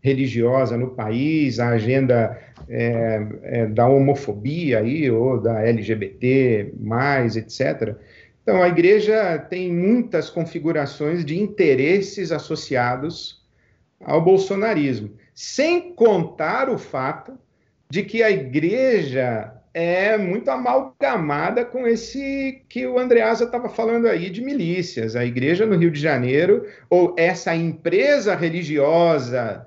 [0.00, 6.72] anti-religiosa no país, a agenda é, é, da homofobia aí, ou da LGBT,
[7.36, 7.96] etc.
[8.42, 13.40] Então, a igreja tem muitas configurações de interesses associados
[14.02, 17.38] ao bolsonarismo, sem contar o fato
[17.90, 24.30] de que a igreja é muito amalgamada com esse que o Andreasa estava falando aí
[24.30, 25.14] de milícias.
[25.14, 29.66] A igreja no Rio de Janeiro, ou essa empresa religiosa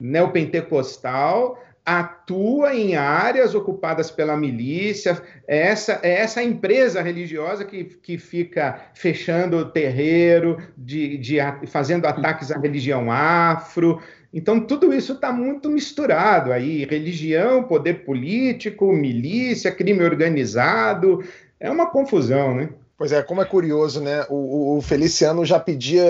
[0.00, 8.80] neopentecostal, atua em áreas ocupadas pela milícia, essa, é essa empresa religiosa que, que fica
[8.94, 14.00] fechando o terreiro, de, de, fazendo ataques à religião afro,
[14.32, 21.24] então, tudo isso está muito misturado aí: religião, poder político, milícia, crime organizado.
[21.58, 22.68] É uma confusão, né?
[22.96, 24.24] Pois é, como é curioso, né?
[24.28, 26.04] O, o Feliciano já pedia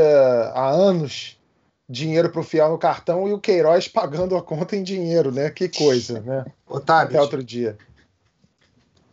[0.54, 1.39] há anos
[1.90, 5.50] dinheiro para o fiel no cartão e o Queiroz pagando a conta em dinheiro, né?
[5.50, 6.46] Que coisa, né?
[6.68, 7.16] Otávio.
[7.16, 7.76] Até outro dia.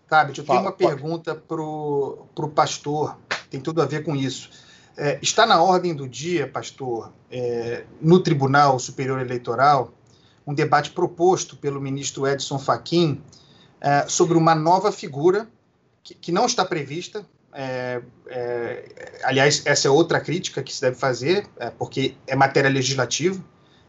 [0.08, 3.18] Tabit, eu tenho uma pergunta para o pastor,
[3.50, 4.50] tem tudo a ver com isso.
[4.96, 9.92] É, está na ordem do dia, pastor, é, no Tribunal Superior Eleitoral,
[10.46, 13.22] um debate proposto pelo ministro Edson Fachin
[13.82, 15.48] é, sobre uma nova figura
[16.02, 17.26] que, que não está prevista.
[17.60, 18.84] É, é,
[19.24, 23.44] aliás, essa é outra crítica que se deve fazer, é, porque é matéria legislativa,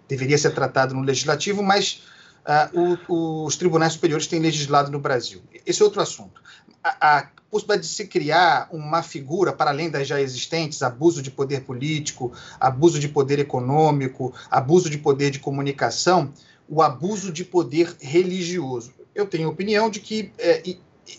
[0.08, 2.02] deveria ser tratado no legislativo, mas
[2.46, 5.42] uh, o, os tribunais superiores têm legislado no Brasil.
[5.66, 6.40] Esse é outro assunto.
[6.82, 11.30] A, a possibilidade de se criar uma figura para além das já existentes, abuso de
[11.30, 16.32] poder político, abuso de poder econômico, abuso de poder de comunicação,
[16.66, 18.94] o abuso de poder religioso.
[19.14, 20.62] Eu tenho a opinião de que é,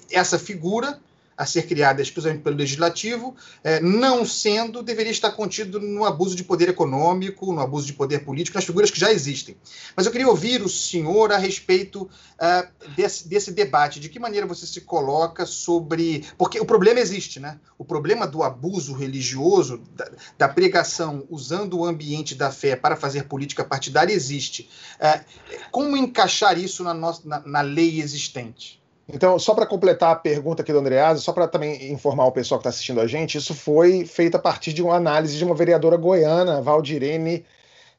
[0.10, 1.00] essa figura
[1.40, 3.34] a ser criada exclusivamente pelo legislativo,
[3.64, 8.26] é, não sendo, deveria estar contido no abuso de poder econômico, no abuso de poder
[8.26, 9.56] político, nas figuras que já existem.
[9.96, 14.46] Mas eu queria ouvir o senhor a respeito uh, desse, desse debate, de que maneira
[14.46, 16.26] você se coloca sobre.
[16.38, 17.58] Porque o problema existe, né?
[17.78, 23.24] O problema do abuso religioso, da, da pregação usando o ambiente da fé para fazer
[23.24, 24.70] política partidária existe.
[25.00, 25.24] Uh,
[25.72, 28.80] como encaixar isso na, nossa, na, na lei existente?
[29.12, 32.60] Então, só para completar a pergunta aqui do Andreasa, só para também informar o pessoal
[32.60, 35.56] que está assistindo a gente, isso foi feito a partir de uma análise de uma
[35.56, 37.44] vereadora goiana, Valdirene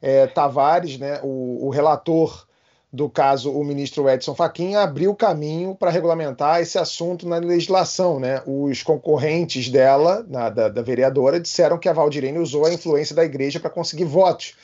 [0.01, 2.47] é, Tavares, né, o, o, relator
[2.93, 8.21] do caso, o ministro Edson Fachin, abriu caminho para regulamentar esse assunto na legislação.
[8.21, 8.41] Né?
[8.47, 13.25] Os concorrentes dela, na, da, da vereadora, disseram que a Valdirene usou a influência da
[13.25, 14.55] igreja para conseguir votos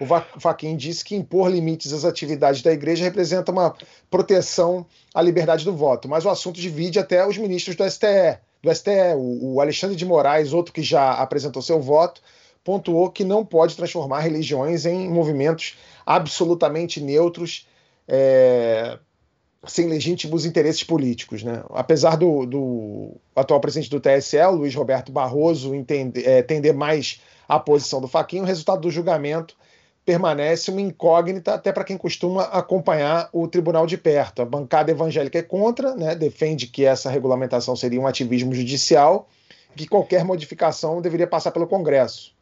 [0.00, 3.74] o Faquin disse que impor limites às atividades da igreja representa uma
[4.10, 4.84] proteção
[5.14, 6.08] à liberdade do voto.
[6.08, 8.38] Mas o assunto divide até os ministros do STE.
[8.60, 9.14] Do STE.
[9.16, 12.20] O, o Alexandre de Moraes, outro que já apresentou seu voto,
[12.64, 17.68] pontuou que não pode transformar religiões em movimentos absolutamente neutros,
[18.08, 18.98] é,
[19.66, 21.44] sem legítimos interesses políticos.
[21.44, 21.62] Né?
[21.70, 27.60] Apesar do, do, atual presidente do TSE, Luiz Roberto Barroso, entender, é, entender mais a
[27.60, 29.54] posição do Faquinho, o resultado do julgamento
[30.04, 34.42] permanece uma incógnita até para quem costuma acompanhar o tribunal de perto.
[34.42, 39.28] A bancada evangélica é contra, né, defende que essa regulamentação seria um ativismo judicial,
[39.74, 42.34] que qualquer modificação deveria passar pelo Congresso.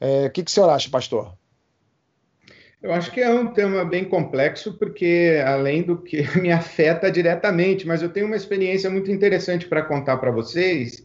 [0.00, 1.32] É, o que, que o senhor acha, pastor?
[2.80, 7.86] Eu acho que é um tema bem complexo, porque além do que me afeta diretamente,
[7.86, 11.04] mas eu tenho uma experiência muito interessante para contar para vocês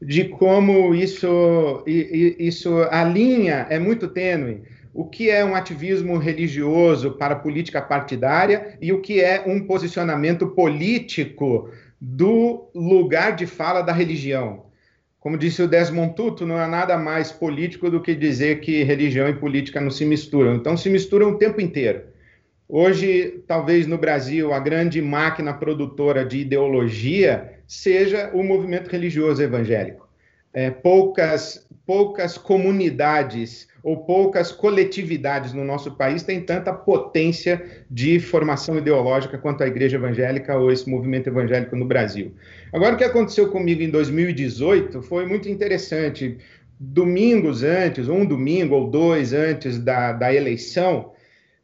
[0.00, 4.62] de como isso, isso a linha é muito tênue
[4.92, 10.48] o que é um ativismo religioso para política partidária e o que é um posicionamento
[10.48, 11.70] político
[12.00, 14.64] do lugar de fala da religião.
[15.20, 19.28] Como disse o Desmond Tutu, não é nada mais político do que dizer que religião
[19.28, 20.54] e política não se misturam.
[20.54, 22.04] Então, se misturam o tempo inteiro.
[22.66, 30.08] Hoje, talvez no Brasil, a grande máquina produtora de ideologia seja o movimento religioso evangélico.
[30.54, 37.60] É, poucas, poucas comunidades ou poucas coletividades no nosso país têm tanta potência
[37.90, 42.32] de formação ideológica quanto a Igreja Evangélica ou esse movimento evangélico no Brasil.
[42.72, 46.38] Agora, o que aconteceu comigo em 2018 foi muito interessante.
[46.78, 51.10] Domingos antes, um domingo ou dois antes da, da eleição,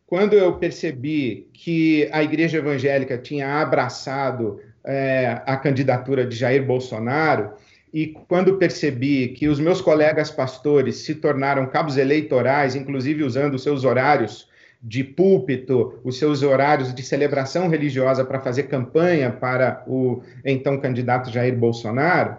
[0.09, 7.53] quando eu percebi que a Igreja Evangélica tinha abraçado é, a candidatura de Jair Bolsonaro,
[7.93, 13.63] e quando percebi que os meus colegas pastores se tornaram cabos eleitorais, inclusive usando os
[13.63, 14.49] seus horários
[14.83, 21.31] de púlpito, os seus horários de celebração religiosa para fazer campanha para o então candidato
[21.31, 22.37] Jair Bolsonaro,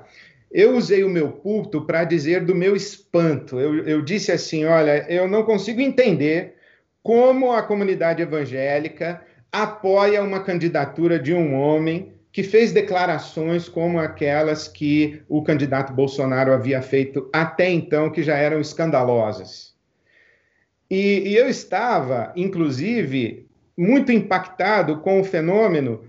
[0.52, 3.60] eu usei o meu púlpito para dizer do meu espanto.
[3.60, 6.56] Eu, eu disse assim: olha, eu não consigo entender
[7.04, 9.22] como a comunidade evangélica
[9.52, 16.54] apoia uma candidatura de um homem que fez declarações como aquelas que o candidato Bolsonaro
[16.54, 19.74] havia feito até então, que já eram escandalosas.
[20.88, 26.04] E, e eu estava, inclusive, muito impactado com o fenômeno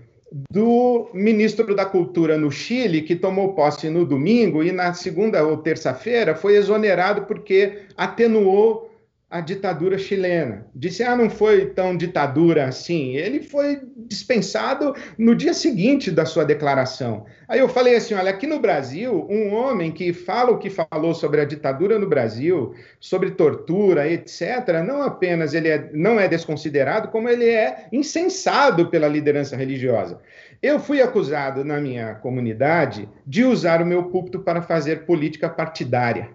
[0.51, 5.57] do ministro da Cultura no Chile, que tomou posse no domingo e na segunda ou
[5.57, 8.91] terça-feira foi exonerado porque atenuou
[9.29, 10.67] a ditadura chilena.
[10.75, 13.15] Disse, ah, não foi tão ditadura assim.
[13.15, 17.25] Ele foi dispensado no dia seguinte da sua declaração.
[17.47, 21.13] Aí eu falei assim: olha, aqui no Brasil, um homem que fala o que falou
[21.13, 27.09] sobre a ditadura no Brasil, sobre tortura, etc., não apenas ele é, não é desconsiderado,
[27.09, 30.19] como ele é incensado pela liderança religiosa.
[30.61, 36.29] Eu fui acusado na minha comunidade de usar o meu púlpito para fazer política partidária.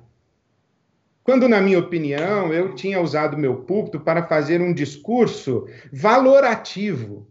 [1.24, 7.26] Quando, na minha opinião, eu tinha usado meu púlpito para fazer um discurso valorativo,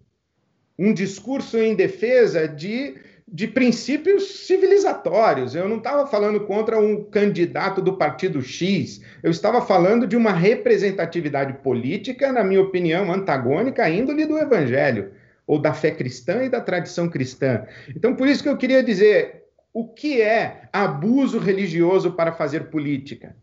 [0.78, 2.96] um discurso em defesa de,
[3.28, 5.56] de princípios civilizatórios.
[5.56, 10.32] Eu não estava falando contra um candidato do partido X, eu estava falando de uma
[10.32, 15.12] representatividade política, na minha opinião, antagônica à índole do evangelho,
[15.46, 17.66] ou da fé cristã e da tradição cristã.
[17.96, 19.42] Então, por isso que eu queria dizer.
[19.76, 23.36] O que é abuso religioso para fazer política?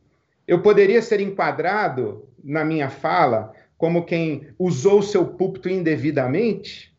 [0.50, 6.89] eu poderia ser enquadrado na minha fala como quem usou seu púlpito indevidamente.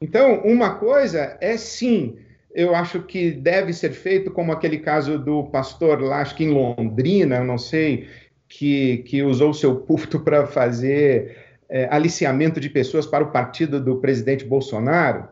[0.00, 2.18] Então, uma coisa é sim,
[2.54, 6.50] eu acho que deve ser feito, como aquele caso do pastor lá, acho que em
[6.50, 8.08] Londrina, não sei,
[8.48, 11.36] que, que usou seu púlpito para fazer
[11.68, 15.28] é, aliciamento de pessoas para o partido do presidente Bolsonaro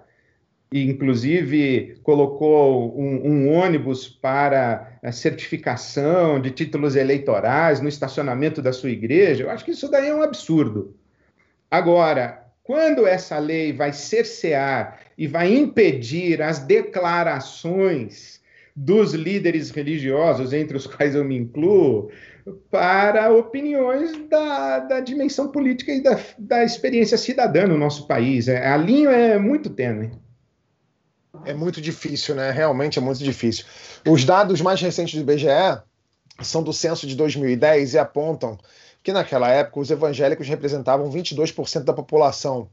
[0.73, 8.91] e inclusive colocou um, um ônibus para certificação de títulos eleitorais no estacionamento da sua
[8.91, 10.97] igreja, eu acho que isso daí é um absurdo.
[11.71, 18.41] Agora, quando essa lei vai cercear e vai impedir as declarações
[18.75, 22.11] dos líderes religiosos, entre os quais eu me incluo,
[22.71, 28.49] para opiniões da, da dimensão política e da, da experiência cidadã no nosso país.
[28.49, 30.11] É, a linha é muito tênue.
[31.45, 32.51] É muito difícil, né?
[32.51, 33.67] Realmente é muito difícil.
[34.09, 35.83] Os dados mais recentes do IBGE
[36.43, 38.59] são do censo de 2010 e apontam
[39.05, 42.71] que naquela época os evangélicos representavam 22% da população.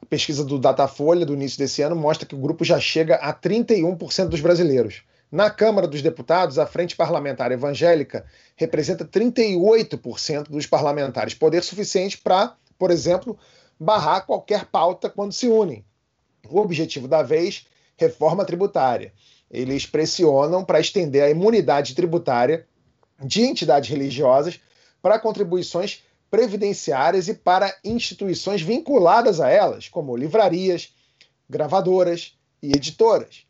[0.00, 3.32] A pesquisa do Datafolha do início desse ano mostra que o grupo já chega a
[3.32, 5.02] 31% dos brasileiros.
[5.30, 8.24] Na Câmara dos Deputados, a Frente Parlamentar Evangélica
[8.56, 13.38] representa 38% dos parlamentares, poder suficiente para, por exemplo,
[13.78, 15.84] barrar qualquer pauta quando se unem.
[16.48, 17.66] O objetivo da vez
[17.98, 19.12] reforma tributária.
[19.50, 22.66] Eles pressionam para estender a imunidade tributária
[23.22, 24.58] de entidades religiosas
[25.06, 30.92] para contribuições previdenciárias e para instituições vinculadas a elas, como livrarias,
[31.48, 33.46] gravadoras e editoras.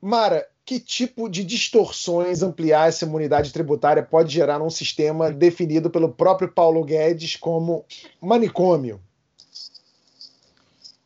[0.00, 6.08] Mara, que tipo de distorções ampliar essa imunidade tributária pode gerar num sistema definido pelo
[6.08, 7.84] próprio Paulo Guedes como
[8.18, 8.98] manicômio?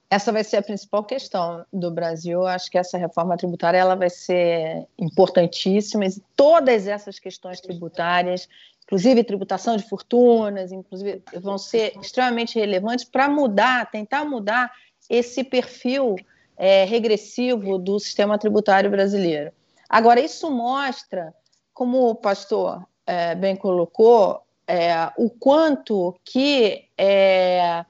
[0.09, 2.47] essa vai ser a principal questão do Brasil.
[2.47, 6.07] Acho que essa reforma tributária ela vai ser importantíssima.
[6.07, 8.49] E todas essas questões tributárias,
[8.87, 14.73] inclusive tributação de fortunas, inclusive vão ser extremamente relevantes para mudar, tentar mudar
[15.11, 16.15] esse perfil
[16.57, 19.53] é, regressivo do sistema tributário brasileiro.
[19.89, 21.35] Agora, isso mostra,
[21.75, 27.85] como o pastor é, bem colocou, é, o quanto que é,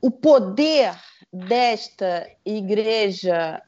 [0.00, 0.94] o poder
[1.32, 3.62] desta igreja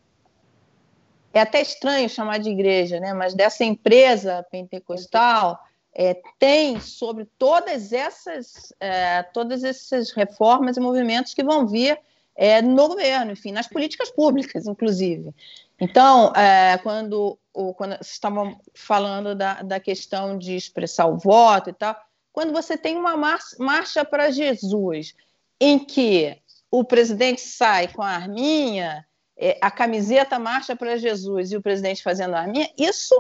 [1.35, 3.15] é até estranho chamar de igreja, né?
[3.15, 5.59] Mas dessa empresa pentecostal
[5.95, 11.99] é, tem sobre todas essas é, todas essas reformas e movimentos que vão vir
[12.35, 15.35] é, no governo, enfim, nas políticas públicas, inclusive.
[15.79, 21.71] Então, é, quando, o, quando vocês estavam falando da, da questão de expressar o voto
[21.71, 21.97] e tal,
[22.33, 23.17] quando você tem uma
[23.59, 25.15] marcha para Jesus
[25.61, 26.39] em que
[26.71, 32.03] o presidente sai com a arminha, é, a camiseta marcha para Jesus e o presidente
[32.03, 33.15] fazendo a arminha, isso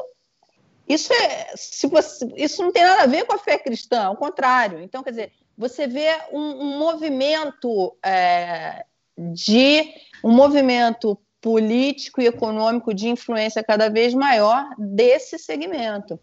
[0.88, 4.16] isso é se você, isso não tem nada a ver com a fé cristã, ao
[4.16, 4.80] contrário.
[4.80, 8.84] Então, quer dizer, você vê um, um movimento é,
[9.16, 16.18] de um movimento político e econômico de influência cada vez maior desse segmento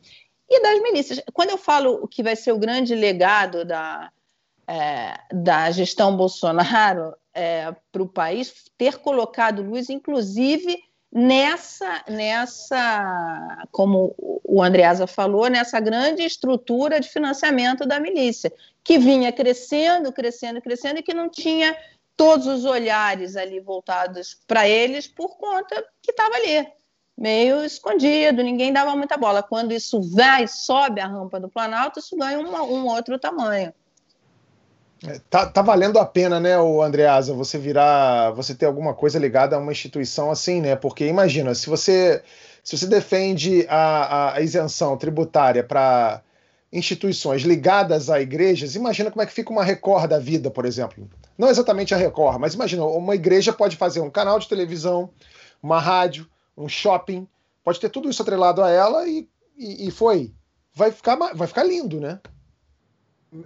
[0.50, 1.22] e das milícias.
[1.34, 4.12] Quando eu falo que vai ser o grande legado da,
[4.68, 10.82] é, da gestão Bolsonaro é, para o país, ter colocado luz, inclusive
[11.12, 18.52] nessa, nessa, como o Andreasa falou, nessa grande estrutura de financiamento da milícia,
[18.84, 21.76] que vinha crescendo, crescendo, crescendo e que não tinha
[22.16, 26.68] todos os olhares ali voltados para eles por conta que estava ali,
[27.18, 29.42] meio escondido, ninguém dava muita bola.
[29.42, 33.74] Quando isso vai, sobe a rampa do Planalto, isso ganha um, um outro tamanho.
[35.06, 39.18] É, tá, tá, valendo a pena, né, o Andreasa, você virar, você ter alguma coisa
[39.18, 40.76] ligada a uma instituição assim, né?
[40.76, 42.22] Porque imagina, se você
[42.64, 46.22] se você defende a, a isenção tributária para
[46.72, 51.10] instituições ligadas a igrejas, imagina como é que fica uma Record da vida, por exemplo.
[51.38, 55.10] Não exatamente a Record, mas imagina, uma igreja pode fazer um canal de televisão,
[55.64, 57.28] uma rádio, um shopping,
[57.64, 59.28] pode ter tudo isso atrelado a ela e,
[59.58, 60.32] e, e foi.
[60.74, 62.20] Vai ficar, vai ficar lindo, né?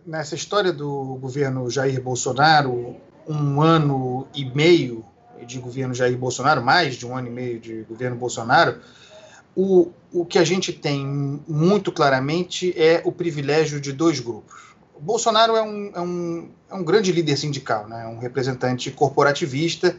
[0.05, 2.95] Nessa história do governo Jair Bolsonaro,
[3.27, 5.05] um ano e meio
[5.45, 8.79] de governo Jair Bolsonaro, mais de um ano e meio de governo Bolsonaro,
[9.55, 11.05] o, o que a gente tem
[11.47, 14.73] muito claramente é o privilégio de dois grupos.
[14.95, 18.07] O Bolsonaro é um, é um, é um grande líder sindical, né?
[18.07, 19.95] um representante corporativista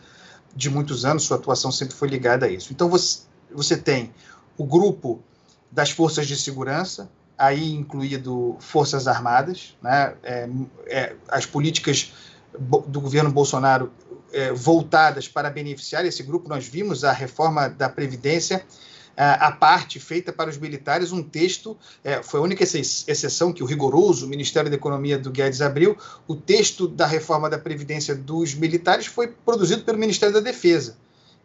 [0.57, 2.73] de muitos anos, sua atuação sempre foi ligada a isso.
[2.73, 3.21] Então você,
[3.53, 4.13] você tem
[4.57, 5.21] o grupo
[5.71, 10.15] das forças de segurança, aí incluído Forças Armadas, né?
[10.23, 10.49] É,
[10.87, 12.13] é, as políticas
[12.59, 13.93] do governo Bolsonaro
[14.33, 16.49] é, voltadas para beneficiar esse grupo.
[16.49, 18.65] Nós vimos a reforma da Previdência
[19.17, 23.67] a parte feita para os militares um texto, é, foi a única exceção que o
[23.67, 29.07] rigoroso Ministério da Economia do Guedes abriu, o texto da reforma da Previdência dos militares
[29.07, 30.97] foi produzido pelo Ministério da Defesa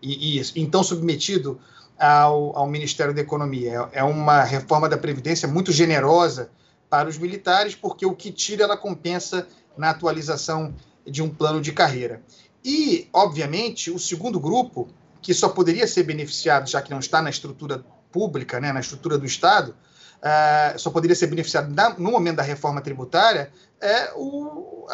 [0.02, 1.60] e, e então submetido
[2.00, 3.90] ao, ao, Ministério da Economia.
[3.92, 6.50] É, é uma reforma da Previdência muito generosa
[6.90, 9.48] para os militares, porque o que tira ela compensa
[9.78, 10.74] na atualização
[11.06, 12.22] de um plano de carreira.
[12.64, 14.90] E, obviamente, o segundo grupo
[15.22, 19.18] que só poderia ser beneficiado, já que não está na estrutura pública, né, na estrutura
[19.18, 19.76] do Estado,
[20.20, 24.86] uh, só poderia ser beneficiado na, no momento da reforma tributária, é o,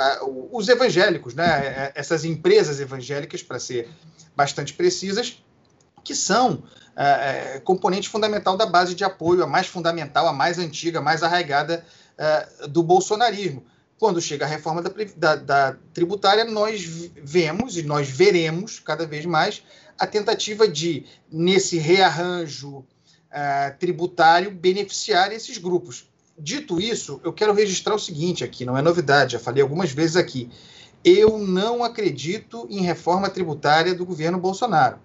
[0.52, 3.90] os evangélicos, né, é, essas empresas evangélicas, para ser
[4.36, 5.44] bastante precisas,
[6.04, 6.64] que são
[6.96, 11.24] uh, componente fundamental da base de apoio, a mais fundamental, a mais antiga, a mais
[11.24, 11.86] arraigada
[12.70, 13.66] do bolsonarismo
[13.98, 16.84] quando chega a reforma da, da, da, tributária, nós
[17.24, 19.64] vemos e nós veremos cada vez mais
[19.98, 26.10] a tentativa de, nesse rearranjo uh, tributário, beneficiar esses grupos.
[26.38, 30.18] Dito isso, eu quero registrar o seguinte aqui, não é novidade, já falei algumas vezes
[30.18, 30.50] aqui.
[31.04, 35.00] Eu não acredito em reforma tributária do governo Bolsonaro.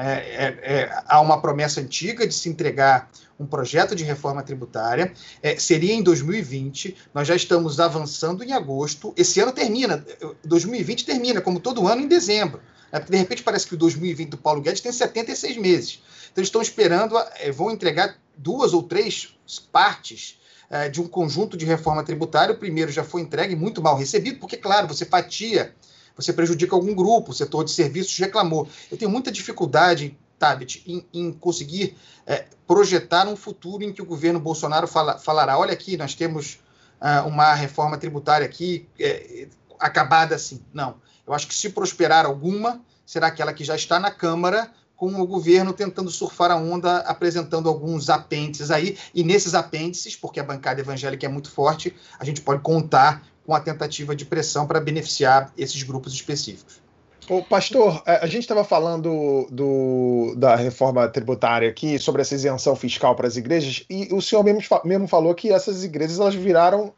[0.00, 5.12] É, é, é, há uma promessa antiga de se entregar um projeto de reforma tributária.
[5.42, 9.12] É, seria em 2020, nós já estamos avançando em agosto.
[9.16, 10.06] Esse ano termina,
[10.44, 12.60] 2020 termina, como todo ano, em dezembro.
[12.92, 13.00] Né?
[13.00, 16.00] de repente parece que o 2020 do Paulo Guedes tem 76 meses.
[16.30, 19.36] Então estão esperando, é, vão entregar duas ou três
[19.72, 20.38] partes
[20.70, 22.54] é, de um conjunto de reforma tributária.
[22.54, 25.74] O primeiro já foi entregue, muito mal recebido, porque, claro, você fatia,
[26.18, 28.68] você prejudica algum grupo, o setor de serviços reclamou.
[28.90, 31.96] Eu tenho muita dificuldade, Tabit, em, em conseguir
[32.26, 36.58] é, projetar um futuro em que o governo Bolsonaro fala, falará: olha aqui, nós temos
[37.00, 39.46] uh, uma reforma tributária aqui é,
[39.78, 40.60] acabada assim.
[40.72, 40.96] Não.
[41.24, 45.26] Eu acho que se prosperar alguma, será aquela que já está na Câmara, com o
[45.26, 50.80] governo tentando surfar a onda, apresentando alguns apêndices aí, e nesses apêndices, porque a bancada
[50.80, 55.50] evangélica é muito forte, a gente pode contar com a tentativa de pressão para beneficiar
[55.56, 56.82] esses grupos específicos.
[57.30, 63.16] O pastor, a gente estava falando do, da reforma tributária aqui sobre essa isenção fiscal
[63.16, 66.92] para as igrejas e o senhor mesmo, mesmo falou que essas igrejas elas viraram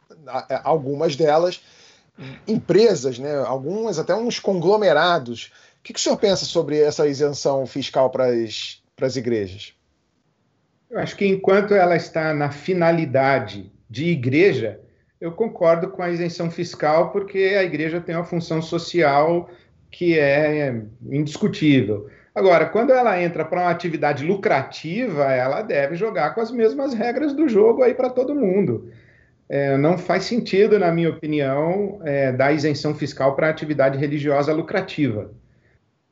[0.65, 1.61] algumas delas
[2.49, 5.53] empresas, né, algumas até uns conglomerados.
[5.79, 9.73] O que, que o senhor pensa sobre essa isenção fiscal para as, para as igrejas?
[10.91, 14.81] Eu acho que enquanto ela está na finalidade de igreja,
[15.21, 19.51] eu concordo com a isenção fiscal, porque a igreja tem uma função social
[19.91, 22.09] que é indiscutível.
[22.35, 27.35] Agora, quando ela entra para uma atividade lucrativa, ela deve jogar com as mesmas regras
[27.35, 28.89] do jogo aí para todo mundo
[29.51, 35.33] é, não faz sentido, na minha opinião, é, dar isenção fiscal para atividade religiosa lucrativa.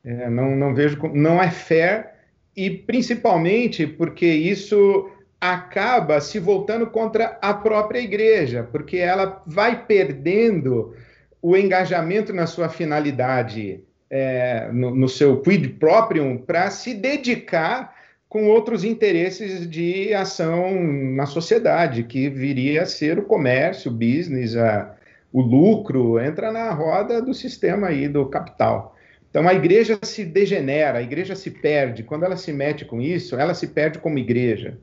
[0.03, 2.07] É, não, não vejo, não é fair
[2.53, 5.09] e principalmente porque isso
[5.39, 10.93] acaba se voltando contra a própria igreja, porque ela vai perdendo
[11.41, 17.95] o engajamento na sua finalidade, é, no, no, seu quid proprium, para se dedicar
[18.27, 20.83] com outros interesses de ação
[21.15, 24.93] na sociedade, que viria a ser o comércio, o business, a,
[25.31, 28.95] o lucro, entra na roda do sistema aí do capital.
[29.29, 32.03] Então a igreja se degenera, a igreja se perde.
[32.03, 34.77] Quando ela se mete com isso, ela se perde como igreja.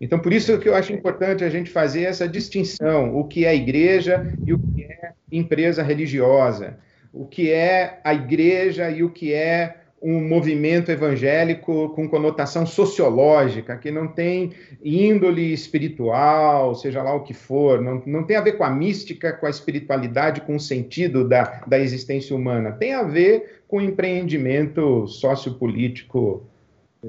[0.00, 3.54] Então por isso que eu acho importante a gente fazer essa distinção, o que é
[3.54, 6.78] igreja e o que é empresa religiosa,
[7.12, 13.76] o que é a igreja e o que é um movimento evangélico com conotação sociológica,
[13.76, 14.52] que não tem
[14.84, 19.32] índole espiritual, seja lá o que for, não, não tem a ver com a mística,
[19.32, 25.06] com a espiritualidade, com o sentido da, da existência humana, tem a ver com empreendimento
[25.08, 26.44] sociopolítico,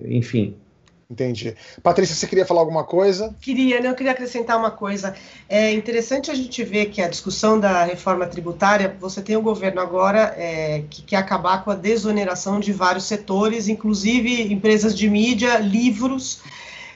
[0.06, 0.56] enfim.
[1.10, 1.56] Entendi.
[1.82, 3.36] Patrícia, você queria falar alguma coisa?
[3.42, 3.90] Queria, né?
[3.90, 5.16] Eu queria acrescentar uma coisa.
[5.48, 9.82] É interessante a gente ver que a discussão da reforma tributária, você tem o governo
[9.82, 15.58] agora é, que quer acabar com a desoneração de vários setores, inclusive empresas de mídia,
[15.58, 16.42] livros.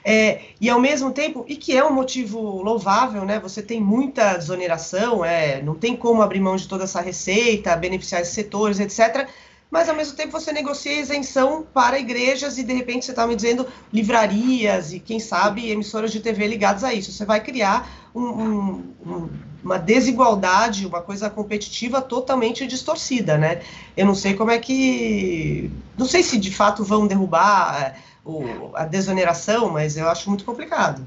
[0.05, 3.39] É, e ao mesmo tempo, e que é um motivo louvável, né?
[3.39, 8.21] Você tem muita desoneração, é, não tem como abrir mão de toda essa receita, beneficiar
[8.21, 9.27] esses setores, etc
[9.73, 13.35] mas ao mesmo tempo você negocia isenção para igrejas e de repente você está me
[13.35, 17.11] dizendo livrarias e quem sabe emissoras de TV ligadas a isso.
[17.11, 19.29] Você vai criar um, um, um,
[19.63, 23.63] uma desigualdade, uma coisa competitiva totalmente distorcida, né?
[23.97, 28.69] Eu não sei como é que, não sei se de fato vão derrubar é, o,
[28.75, 31.03] a desoneração, mas eu acho muito complicado.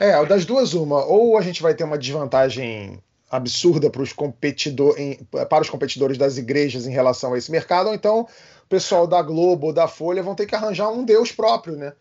[0.00, 3.00] É, das duas uma, ou a gente vai ter uma desvantagem
[3.30, 4.96] absurda para os, competidor,
[5.48, 9.22] para os competidores das igrejas em relação a esse mercado, ou então o pessoal da
[9.22, 11.92] Globo ou da Folha vão ter que arranjar um Deus próprio, né?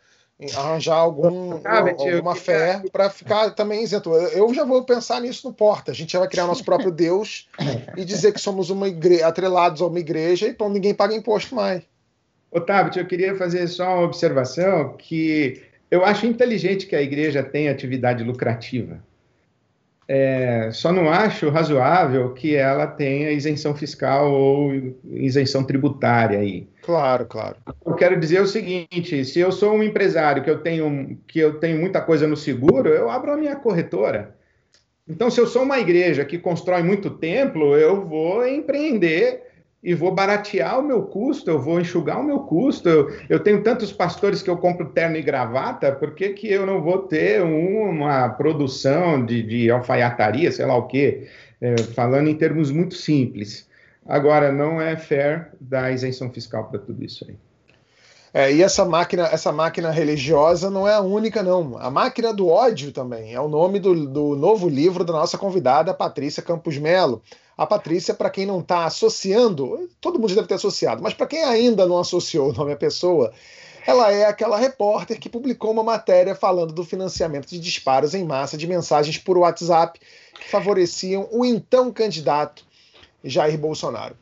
[0.55, 4.13] arranjar algum, alguma fé para ficar também isento.
[4.13, 5.91] Eu já vou pensar nisso no Porta.
[5.91, 7.47] A gente já vai criar nosso próprio Deus
[7.97, 9.21] e dizer que somos uma igre...
[9.21, 11.83] atrelados a uma igreja e então ninguém paga imposto mais.
[12.51, 15.61] Otávio, eu queria fazer só uma observação que
[15.91, 19.03] eu acho inteligente que a igreja tenha atividade lucrativa.
[20.11, 24.73] É, só não acho razoável que ela tenha isenção fiscal ou
[25.05, 26.67] isenção tributária aí.
[26.81, 27.57] Claro, claro.
[27.85, 31.59] Eu quero dizer o seguinte: se eu sou um empresário que eu tenho que eu
[31.59, 34.35] tenho muita coisa no seguro, eu abro a minha corretora.
[35.07, 39.43] Então, se eu sou uma igreja que constrói muito templo, eu vou empreender
[39.81, 42.89] e vou baratear o meu custo, eu vou enxugar o meu custo.
[42.89, 46.65] Eu, eu, tenho tantos pastores que eu compro terno e gravata, por que, que eu
[46.65, 51.27] não vou ter uma produção de, de alfaiataria, sei lá o quê?
[51.61, 53.67] É, falando em termos muito simples.
[54.05, 57.35] Agora, não é fair dar isenção fiscal para tudo isso aí.
[58.33, 61.77] É, e essa máquina, essa máquina religiosa não é a única, não.
[61.77, 65.93] A máquina do ódio também é o nome do, do novo livro da nossa convidada,
[65.93, 67.23] Patrícia Campos Melo.
[67.59, 71.43] A Patrícia, para quem não está associando, todo mundo deve ter associado, mas para quem
[71.43, 73.33] ainda não associou o nome à pessoa,
[73.85, 78.57] ela é aquela repórter que publicou uma matéria falando do financiamento de disparos em massa
[78.57, 79.99] de mensagens por WhatsApp
[80.35, 82.63] que favoreciam o então candidato
[83.25, 84.15] Jair Bolsonaro.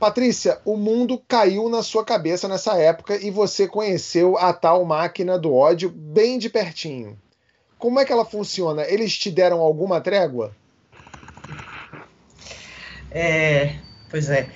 [0.00, 5.38] Patrícia, o mundo caiu na sua cabeça nessa época e você conheceu a tal máquina
[5.38, 7.16] do ódio bem de pertinho.
[7.78, 8.82] Como é que ela funciona?
[8.82, 10.52] Eles te deram alguma trégua?
[13.14, 13.76] É,
[14.08, 14.48] pois é.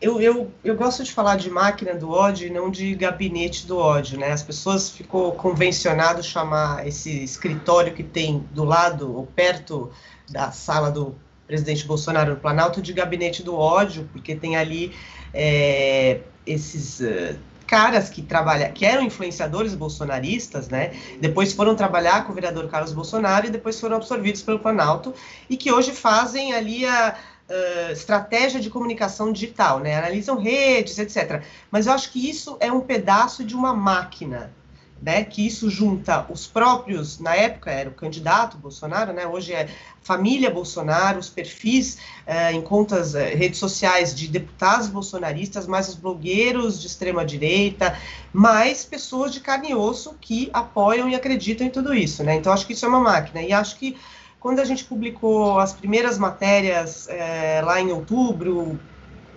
[0.00, 3.78] Eu, eu, eu gosto de falar de máquina do ódio e não de gabinete do
[3.78, 4.30] ódio, né?
[4.30, 9.90] As pessoas ficou convencionado chamar esse escritório que tem do lado ou perto
[10.30, 11.16] da sala do
[11.48, 14.94] presidente Bolsonaro no Planalto de gabinete do ódio, porque tem ali
[15.34, 17.36] é, esses uh,
[17.66, 20.92] caras que trabalham, que eram influenciadores bolsonaristas, né?
[21.20, 25.12] Depois foram trabalhar com o vereador Carlos Bolsonaro e depois foram absorvidos pelo Planalto
[25.50, 27.16] e que hoje fazem ali a
[27.48, 29.96] uh, estratégia de comunicação digital, né?
[29.96, 31.42] Analisam redes, etc.
[31.70, 34.52] Mas eu acho que isso é um pedaço de uma máquina,
[35.00, 35.24] né?
[35.24, 39.26] Que isso junta os próprios, na época era o candidato Bolsonaro, né?
[39.26, 39.68] Hoje é
[40.02, 45.94] família Bolsonaro, os perfis uh, em contas, uh, redes sociais de deputados bolsonaristas, mais os
[45.94, 47.98] blogueiros de extrema direita,
[48.32, 52.34] mais pessoas de carne e osso que apoiam e acreditam em tudo isso, né?
[52.34, 53.96] Então acho que isso é uma máquina e acho que
[54.40, 58.78] quando a gente publicou as primeiras matérias é, lá em outubro,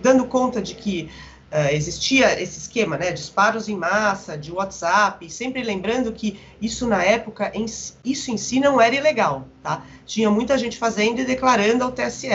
[0.02, 1.10] dando conta de que
[1.54, 7.04] é, existia esse esquema, né, disparos em massa, de WhatsApp, sempre lembrando que isso na
[7.04, 7.66] época, em,
[8.06, 9.84] isso em si não era ilegal, tá?
[10.06, 12.30] Tinha muita gente fazendo e declarando ao TSE.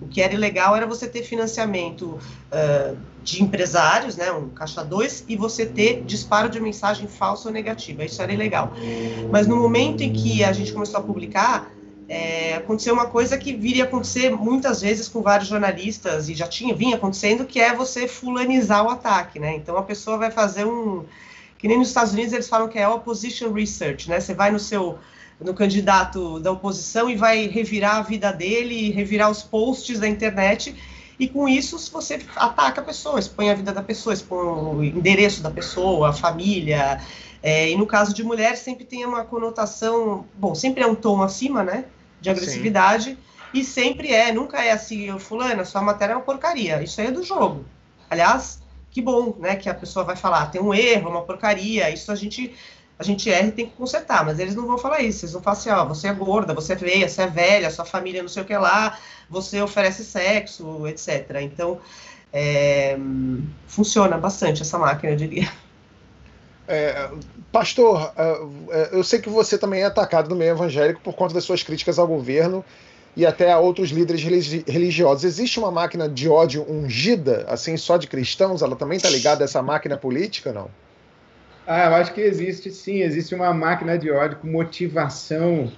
[0.00, 2.18] O que era ilegal era você ter financiamento
[2.50, 7.54] uh, de empresários, né, um caixa 2, e você ter disparo de mensagem falsa ou
[7.54, 8.04] negativa.
[8.04, 8.72] Isso era ilegal.
[9.30, 11.70] Mas no momento em que a gente começou a publicar,
[12.08, 16.46] é, aconteceu uma coisa que viria a acontecer muitas vezes com vários jornalistas, e já
[16.46, 19.56] tinha, vinha acontecendo, que é você fulanizar o ataque, né?
[19.56, 21.04] Então a pessoa vai fazer um.
[21.58, 24.20] Que nem nos Estados Unidos eles falam que é opposition research, né?
[24.20, 24.98] Você vai no seu
[25.40, 30.74] no candidato da oposição e vai revirar a vida dele, revirar os posts da internet,
[31.18, 35.42] e com isso você ataca a pessoa, expõe a vida da pessoa, expõe o endereço
[35.42, 37.02] da pessoa, a família.
[37.42, 41.22] É, e no caso de mulher sempre tem uma conotação, bom, sempre é um tom
[41.22, 41.84] acima, né?
[42.20, 43.10] De agressividade.
[43.10, 43.18] Sim.
[43.54, 46.82] E sempre é, nunca é assim, fulana, sua matéria é uma porcaria.
[46.82, 47.64] Isso aí é do jogo.
[48.10, 48.60] Aliás,
[48.90, 52.14] que bom, né, que a pessoa vai falar, tem um erro, uma porcaria, isso a
[52.14, 52.54] gente
[52.98, 55.42] a gente erra e tem que consertar, mas eles não vão falar isso, eles vão
[55.42, 58.28] falar assim, ó, você é gorda, você é feia, você é velha, sua família não
[58.28, 58.98] sei o que lá,
[59.28, 61.42] você oferece sexo, etc.
[61.42, 61.78] Então,
[62.32, 62.96] é,
[63.66, 65.52] funciona bastante essa máquina, eu diria.
[66.68, 67.08] É,
[67.52, 68.40] pastor, é,
[68.70, 71.62] é, eu sei que você também é atacado no meio evangélico por conta das suas
[71.62, 72.64] críticas ao governo
[73.16, 74.22] e até a outros líderes
[74.66, 75.24] religiosos.
[75.24, 78.62] Existe uma máquina de ódio ungida, assim, só de cristãos?
[78.62, 80.68] Ela também está ligada a essa máquina política, não?
[81.66, 85.72] Ah, eu acho que existe sim, existe uma máquina de ódio com motivação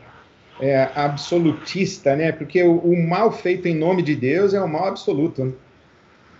[0.60, 2.32] é, absolutista, né?
[2.32, 5.56] Porque o, o, mal feito em nome de Deus é o mal absoluto.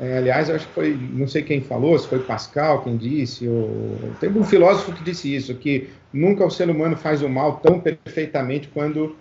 [0.01, 3.49] É, aliás, eu acho que foi, não sei quem falou, se foi Pascal quem disse,
[3.49, 3.99] ou...
[4.21, 7.81] teve um filósofo que disse isso, que nunca o ser humano faz o mal tão
[7.81, 9.17] perfeitamente quando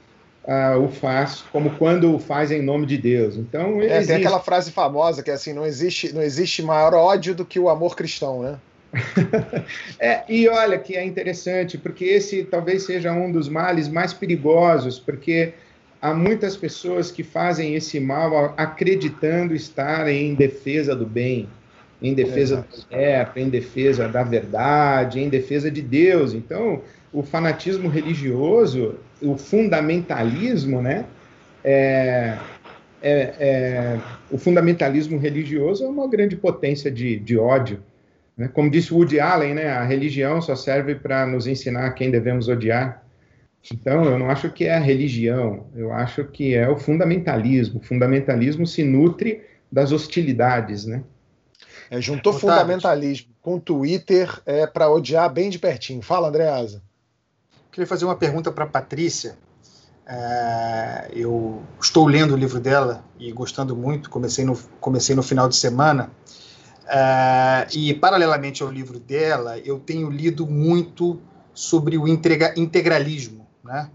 [0.47, 3.35] uh, o faz, como quando o faz em nome de Deus.
[3.35, 4.07] Então, é, existe...
[4.07, 7.59] tem aquela frase famosa que é assim, não existe, não existe maior ódio do que
[7.59, 8.59] o amor cristão, né?
[9.99, 14.97] é, e olha que é interessante, porque esse talvez seja um dos males mais perigosos,
[14.97, 15.53] porque
[16.01, 21.47] há muitas pessoas que fazem esse mal acreditando estar em defesa do bem.
[21.99, 26.31] em defesa do certo, em defesa da verdade, em defesa de Deus.
[26.31, 31.05] Então, o fanatismo religioso, o fundamentalismo, né?
[31.63, 32.37] É,
[33.01, 37.79] é, é, o fundamentalismo religioso é uma grande potência de, de ódio.
[38.37, 38.47] Né?
[38.47, 39.69] Como disse Woody Allen, né?
[39.69, 43.03] a religião só serve para nos ensinar quem devemos odiar.
[43.73, 47.79] Então, eu não acho que é a religião, eu acho que é o fundamentalismo.
[47.79, 49.41] O fundamentalismo se nutre
[49.71, 51.03] das hostilidades, né?
[51.89, 56.01] É, juntou fundamentalismo com Twitter é, para odiar bem de pertinho.
[56.01, 56.81] Fala, Andreasa.
[57.71, 59.37] Queria fazer uma pergunta para a Patrícia.
[60.05, 65.49] É, eu estou lendo o livro dela e gostando muito, comecei no, comecei no final
[65.49, 66.11] de semana.
[66.87, 71.21] É, e, paralelamente ao livro dela, eu tenho lido muito
[71.53, 73.91] sobre o integra, integralismo, né?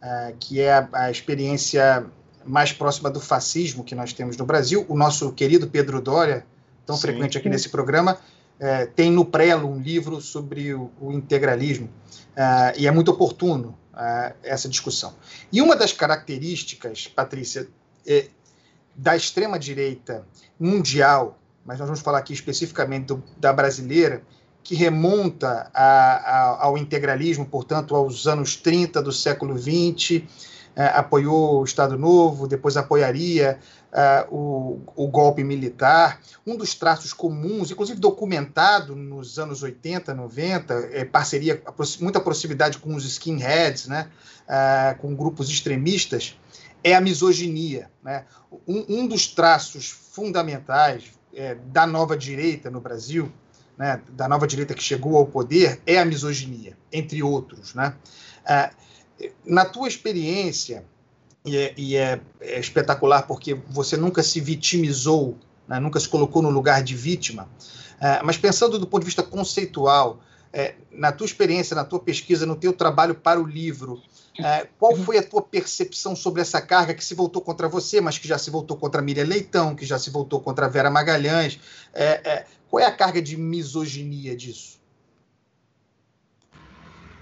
[0.00, 2.06] É, que é a, experiência
[2.44, 4.86] mais próxima do fascismo que nós temos no Brasil.
[4.88, 6.46] O nosso querido Pedro Dória
[6.86, 7.02] tão Sim.
[7.02, 8.18] frequente aqui nesse programa,
[8.58, 11.90] é, tem no Prelo um livro sobre o, o integralismo,
[12.34, 15.12] é, e é muito oportuno é, essa discussão.
[15.52, 17.68] E uma das características, Patrícia,
[18.06, 18.28] é,
[18.94, 20.24] da extrema-direita
[20.58, 24.22] mundial, mas nós vamos falar aqui especificamente do, da brasileira,
[24.66, 30.24] que remonta a, a, ao integralismo, portanto, aos anos 30 do século XX,
[30.74, 33.60] é, apoiou o Estado Novo, depois apoiaria
[33.92, 36.20] uh, o, o, golpe militar.
[36.44, 41.62] Um dos traços comuns, inclusive documentado nos anos 80, 90, é, parceria,
[42.00, 44.08] muita proximidade com os skinheads, né,
[44.48, 46.36] uh, com grupos extremistas,
[46.82, 47.88] é a misoginia.
[48.02, 48.24] Né?
[48.66, 53.32] Um, um dos traços fundamentais é, da nova direita no Brasil,
[53.78, 57.74] né, da nova direita que chegou ao poder, é a misoginia, entre outros.
[57.74, 57.94] Né?
[58.44, 58.86] Uh,
[59.44, 60.84] na tua experiência,
[61.44, 66.42] e, é, e é, é, espetacular porque você nunca se vitimizou, né, nunca se colocou
[66.42, 67.48] no lugar de vítima,
[68.00, 70.20] é, mas pensando do ponto de vista conceitual,
[70.56, 74.00] é, na tua experiência, na tua pesquisa, no teu trabalho para o livro,
[74.42, 78.16] é, qual foi a tua percepção sobre essa carga que se voltou contra você, mas
[78.16, 80.90] que já se voltou contra a Miriam Leitão, que já se voltou contra a Vera
[80.90, 81.60] Magalhães?
[81.92, 84.80] É, qual é a carga de misoginia disso?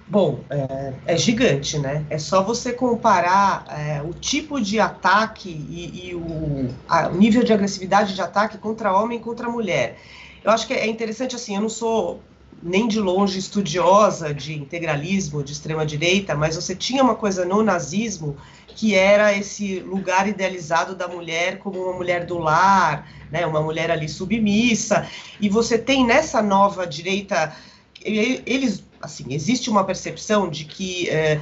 [0.06, 2.06] Bom, é, é, gigante, né?
[2.08, 7.42] É só você comparar é, o tipo de ataque e, e o, a, o, nível
[7.42, 9.98] de agressividade de ataque contra homem e contra mulher.
[10.44, 12.20] Eu acho que é interessante, assim, eu não sou
[12.64, 18.38] nem de longe estudiosa de integralismo, de extrema-direita, mas você tinha uma coisa no nazismo
[18.68, 23.90] que era esse lugar idealizado da mulher como uma mulher do lar, né, uma mulher
[23.90, 25.06] ali submissa,
[25.38, 27.54] e você tem nessa nova direita,
[28.02, 31.38] eles assim, existe uma percepção de que é,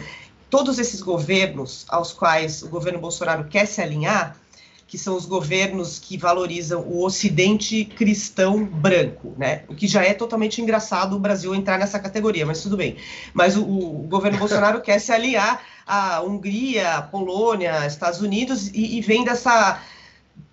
[0.50, 4.36] todos esses governos aos quais o governo Bolsonaro quer se alinhar,
[4.92, 9.62] que são os governos que valorizam o Ocidente cristão branco, né?
[9.66, 12.96] O que já é totalmente engraçado o Brasil entrar nessa categoria, mas tudo bem.
[13.32, 18.98] Mas o, o governo Bolsonaro quer se alinhar à Hungria, à Polônia, Estados Unidos e,
[18.98, 19.80] e vem dessa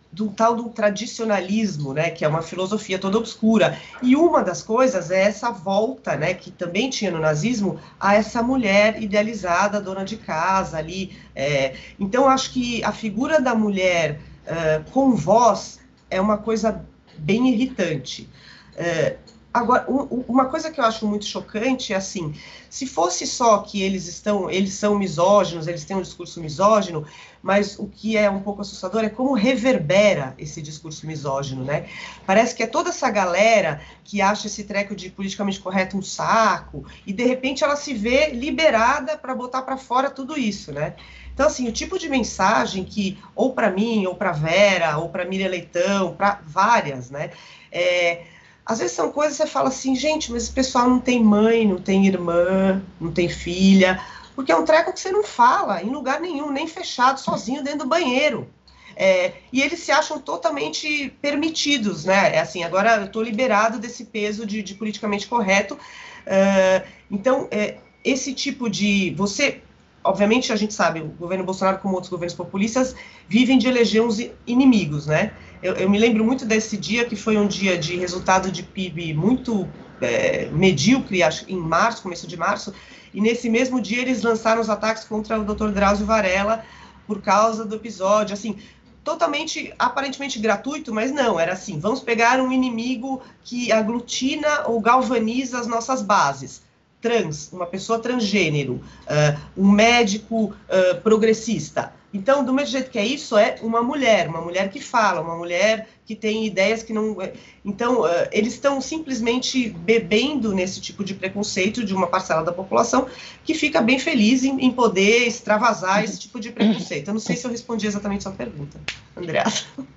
[0.10, 3.78] do tal do tradicionalismo, né, que é uma filosofia toda obscura.
[4.02, 8.42] E uma das coisas é essa volta, né, que também tinha no nazismo, a essa
[8.42, 11.12] mulher idealizada, dona de casa ali.
[11.36, 14.20] É, então, acho que a figura da mulher
[14.50, 15.80] é, com voz
[16.10, 16.84] é uma coisa
[17.18, 18.28] bem irritante.
[18.76, 19.18] É,
[19.52, 22.36] Agora, uma coisa que eu acho muito chocante é assim,
[22.70, 27.04] se fosse só que eles estão, eles são misóginos, eles têm um discurso misógino,
[27.42, 31.88] mas o que é um pouco assustador é como reverbera esse discurso misógino, né?
[32.28, 36.86] Parece que é toda essa galera que acha esse treco de politicamente correto um saco
[37.04, 40.94] e de repente ela se vê liberada para botar para fora tudo isso, né?
[41.40, 45.24] Então, assim, o tipo de mensagem que, ou para mim, ou para Vera, ou para
[45.24, 47.32] Miriam Leitão, para várias, né?
[47.72, 48.24] É,
[48.66, 51.66] às vezes são coisas que você fala assim, gente, mas esse pessoal não tem mãe,
[51.66, 54.04] não tem irmã, não tem filha,
[54.36, 57.80] porque é um treco que você não fala em lugar nenhum, nem fechado, sozinho dentro
[57.80, 58.46] do banheiro.
[58.94, 62.36] É, e eles se acham totalmente permitidos, né?
[62.36, 65.76] É assim, agora eu estou liberado desse peso de, de politicamente correto.
[65.76, 69.14] Uh, então, é, esse tipo de.
[69.16, 69.62] Você
[70.04, 72.96] obviamente a gente sabe, o governo Bolsonaro, como outros governos populistas,
[73.28, 75.34] vivem de eleger uns inimigos, né?
[75.62, 79.14] Eu, eu me lembro muito desse dia, que foi um dia de resultado de PIB
[79.14, 79.68] muito
[80.02, 82.74] é, medíocre, acho em março, começo de março,
[83.14, 85.70] e nesse mesmo dia eles lançaram os ataques contra o Dr.
[85.70, 86.64] Drauzio Varela
[87.06, 88.58] por causa do episódio, assim,
[89.04, 95.60] totalmente, aparentemente gratuito, mas não, era assim, vamos pegar um inimigo que aglutina ou galvaniza
[95.60, 96.69] as nossas bases
[97.02, 101.94] trans, uma pessoa transgênero, uh, um médico uh, progressista.
[102.12, 105.36] Então, do mesmo jeito que é isso, é uma mulher, uma mulher que fala, uma
[105.36, 107.22] mulher que tem ideias que não.
[107.22, 107.34] É,
[107.64, 113.08] então, uh, eles estão simplesmente bebendo nesse tipo de preconceito de uma parcela da população
[113.44, 117.10] que fica bem feliz em, em poder extravasar esse tipo de preconceito.
[117.10, 118.80] Eu não sei se eu respondi exatamente a sua pergunta,
[119.16, 119.44] Andréa.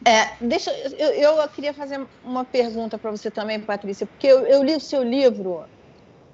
[0.04, 4.62] É, deixa, eu, eu queria fazer uma pergunta para você também, Patrícia, porque eu, eu
[4.62, 5.64] li o seu livro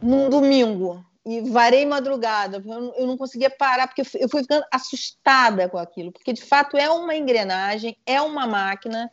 [0.00, 2.62] num domingo e varei madrugada.
[2.96, 6.88] Eu, não conseguia parar, porque eu fui ficando assustada com aquilo, porque de fato é
[6.90, 9.10] uma engrenagem, é uma máquina,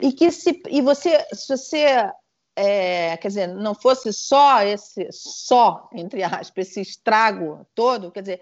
[0.00, 2.10] e que se e você, se você
[2.56, 8.40] é, quer dizer, não fosse só esse, só, entre aspas, esse estrago todo, quer dizer,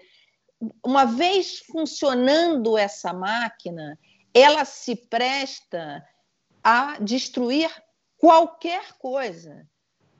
[0.85, 3.97] uma vez funcionando essa máquina,
[4.33, 6.03] ela se presta
[6.63, 7.69] a destruir
[8.17, 9.67] qualquer coisa.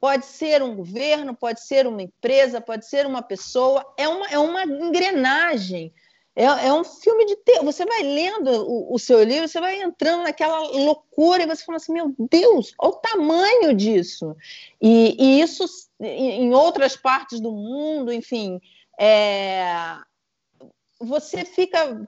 [0.01, 4.39] Pode ser um governo, pode ser uma empresa, pode ser uma pessoa, é uma, é
[4.39, 5.93] uma engrenagem.
[6.35, 7.65] É, é um filme de terror.
[7.65, 11.75] Você vai lendo o, o, seu livro, você vai entrando naquela loucura e você fala
[11.75, 14.35] assim: meu Deus, olha o tamanho disso.
[14.81, 15.65] E, e isso
[15.99, 18.59] em outras partes do mundo, enfim,
[18.99, 19.97] é,
[20.99, 22.07] você fica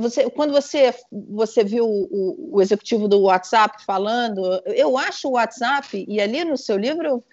[0.00, 6.04] você, quando você, você viu o, o, executivo do WhatsApp falando, eu acho o WhatsApp,
[6.08, 7.24] e ali no seu livro eu,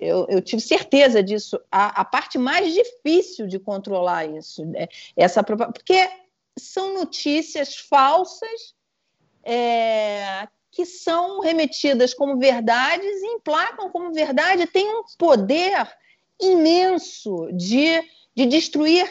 [0.00, 4.88] eu, eu tive certeza disso, a, a, parte mais difícil de controlar isso, né?
[5.16, 6.08] essa porque
[6.58, 8.74] são notícias falsas
[9.42, 15.88] é, que são remetidas como verdades e emplacam como verdade, tem um poder
[16.40, 18.02] imenso de,
[18.34, 19.08] de destruir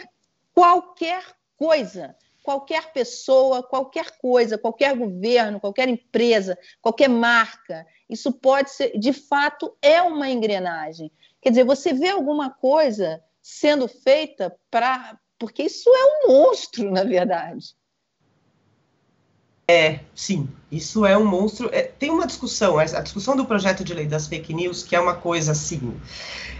[0.53, 1.23] qualquer
[1.57, 7.87] coisa qualquer pessoa, qualquer coisa, qualquer governo, qualquer empresa, qualquer marca.
[8.09, 11.09] Isso pode ser, de fato, é uma engrenagem.
[11.41, 15.17] Quer dizer, você vê alguma coisa sendo feita para.
[15.39, 17.75] Porque isso é um monstro, na verdade.
[19.67, 21.69] É, sim, isso é um monstro.
[21.73, 24.99] É, tem uma discussão, a discussão do projeto de lei das fake news, que é
[24.99, 25.97] uma coisa assim,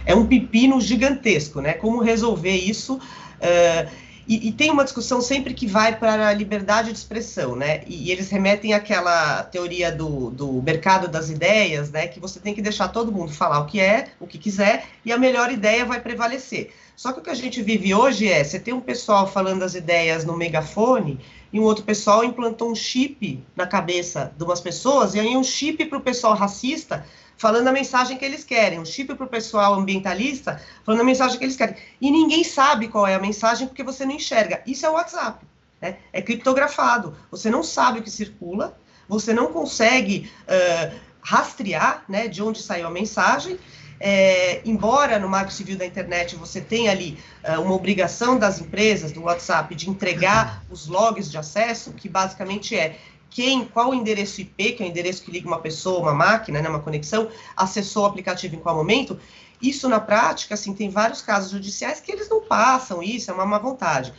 [0.06, 1.74] é um pepino gigantesco, né?
[1.74, 2.96] Como resolver isso?
[2.96, 7.82] Uh, e, e, tem uma discussão sempre que vai para a liberdade de expressão, né?
[7.86, 12.06] E, e, eles remetem àquela teoria do, do mercado das ideias, né?
[12.06, 15.12] Que você tem que deixar todo mundo falar o que é, o que quiser, e
[15.12, 16.72] a melhor ideia vai prevalecer.
[16.96, 19.74] Só que o que a gente vive hoje é, você tem um pessoal falando as
[19.74, 21.20] ideias no megafone,
[21.52, 25.44] e um outro pessoal implantou um chip na cabeça de umas pessoas, e aí um
[25.44, 27.04] chip para o pessoal racista
[27.36, 31.38] falando a mensagem que eles querem, um chip para o pessoal ambientalista, falando a mensagem
[31.38, 31.76] que eles querem.
[32.00, 34.62] E ninguém sabe qual é a mensagem porque você não enxerga.
[34.66, 35.44] Isso é o WhatsApp.
[35.80, 35.98] Né?
[36.12, 37.16] É criptografado.
[37.30, 38.76] Você não sabe o que circula,
[39.08, 43.58] você não consegue uh, rastrear né, de onde saiu a mensagem.
[44.00, 47.16] É, embora no Marco Civil da Internet você tenha ali
[47.46, 52.76] uh, uma obrigação das empresas do WhatsApp de entregar os logs de acesso, que basicamente
[52.76, 52.98] é
[53.34, 56.62] quem, qual o endereço IP, que é o endereço que liga uma pessoa, uma máquina,
[56.62, 59.18] né, uma conexão, acessou o aplicativo em qual momento,
[59.60, 63.44] isso na prática, assim, tem vários casos judiciais que eles não passam isso, é uma
[63.44, 64.14] má vontade.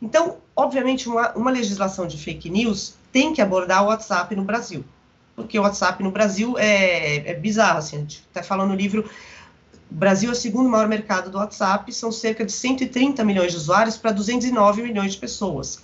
[0.00, 4.84] Então, obviamente, uma, uma legislação de fake news tem que abordar o WhatsApp no Brasil,
[5.34, 9.10] porque o WhatsApp no Brasil é, é bizarro, assim, a gente está falando no livro,
[9.90, 13.58] o Brasil é o segundo maior mercado do WhatsApp, são cerca de 130 milhões de
[13.58, 15.82] usuários para 209 milhões de pessoas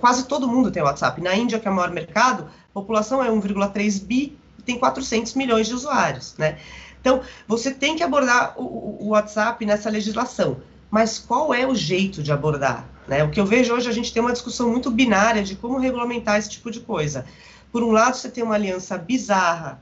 [0.00, 1.20] quase todo mundo tem WhatsApp.
[1.20, 5.34] Na Índia, que é o maior mercado, a população é 1,3 bi e tem 400
[5.34, 6.58] milhões de usuários, né?
[7.00, 10.56] Então, você tem que abordar o, o, WhatsApp nessa legislação.
[10.90, 12.84] Mas qual é o jeito de abordar?
[13.06, 13.22] Né?
[13.22, 16.36] O que eu vejo hoje, a gente tem uma discussão muito binária de como regulamentar
[16.36, 17.24] esse tipo de coisa.
[17.70, 19.80] Por um lado, você tem uma aliança bizarra,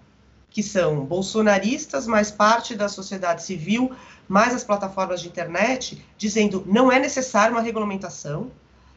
[0.51, 3.91] que são bolsonaristas, mais parte da sociedade civil,
[4.29, 8.51] mais as plataformas de internet, dizendo não é necessário uma regulamentação,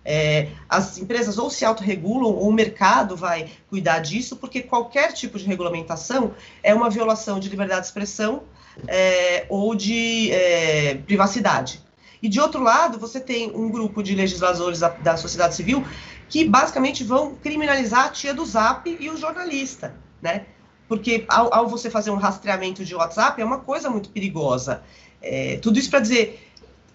[0.08, 5.38] é, as empresas ou se autorregulam ou o mercado vai cuidar disso, porque qualquer tipo
[5.38, 6.34] de regulamentação
[6.64, 8.44] é uma violação de liberdade de expressão
[8.88, 11.82] é, ou de é, privacidade.
[12.24, 15.86] E de outro lado, você tem um grupo de legisladores da, da sociedade civil
[16.30, 20.46] que basicamente vão criminalizar a tia do Zap e o jornalista, né?
[20.88, 24.82] Porque ao, ao você fazer um rastreamento de WhatsApp é uma coisa muito perigosa.
[25.22, 26.47] É, tudo isso para dizer,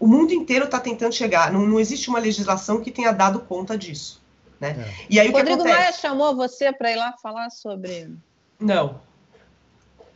[0.03, 1.53] o mundo inteiro está tentando chegar.
[1.53, 4.21] Não, não, existe uma legislação que tenha dado conta disso.
[4.59, 4.75] Né?
[4.77, 5.07] É.
[5.09, 5.79] E aí, o Rodrigo acontece...
[5.79, 8.13] Maia chamou você para ir lá falar sobre.
[8.59, 9.01] Não.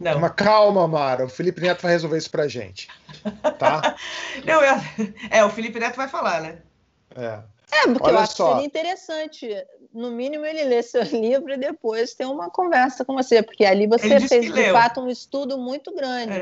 [0.00, 0.18] Não.
[0.18, 1.26] Uma calma, Mara.
[1.26, 2.88] O Felipe Neto vai resolver isso pra gente.
[3.60, 3.94] Tá?
[4.44, 4.74] não, eu...
[5.30, 6.58] É, o Felipe Neto vai falar, né?
[7.14, 7.38] É.
[7.70, 8.46] É, porque Olha eu acho só.
[8.46, 9.48] que seria interessante,
[9.94, 13.86] no mínimo, ele ler seu livro e depois ter uma conversa com você, porque ali
[13.86, 16.38] você fez, de fato, um estudo muito grande.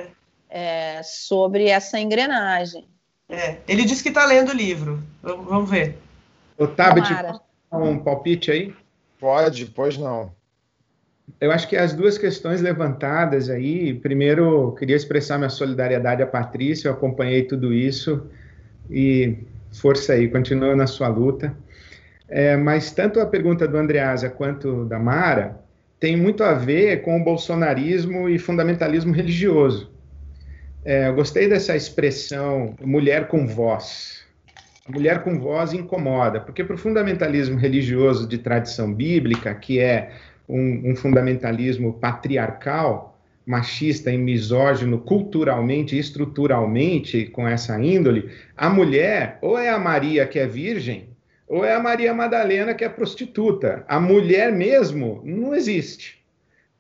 [0.49, 0.97] É.
[0.97, 2.89] é, sobre essa engrenagem.
[3.29, 5.03] É, ele disse que está lendo o livro.
[5.23, 5.99] Vamos, vamos ver.
[6.59, 7.09] O Tabet,
[7.73, 8.75] um palpite aí?
[9.19, 10.33] Pode, pois não.
[11.41, 16.89] Eu acho que as duas questões levantadas aí, primeiro, queria expressar minha solidariedade à Patrícia,
[16.89, 18.27] eu acompanhei tudo isso
[18.91, 19.39] e
[19.73, 21.57] força aí, continua na sua luta.
[22.29, 25.61] É, mas tanto a pergunta do Andreasa quanto da Mara
[25.99, 29.94] tem muito a ver com o bolsonarismo e fundamentalismo religioso.
[30.85, 34.23] É, eu gostei dessa expressão mulher com voz.
[34.87, 40.13] Mulher com voz incomoda, porque para o fundamentalismo religioso de tradição bíblica, que é
[40.47, 49.39] um, um fundamentalismo patriarcal, machista e misógino culturalmente e estruturalmente com essa índole, a mulher
[49.41, 51.09] ou é a Maria que é virgem,
[51.49, 53.85] ou é a Maria Madalena que é prostituta.
[53.89, 56.24] A mulher mesmo não existe.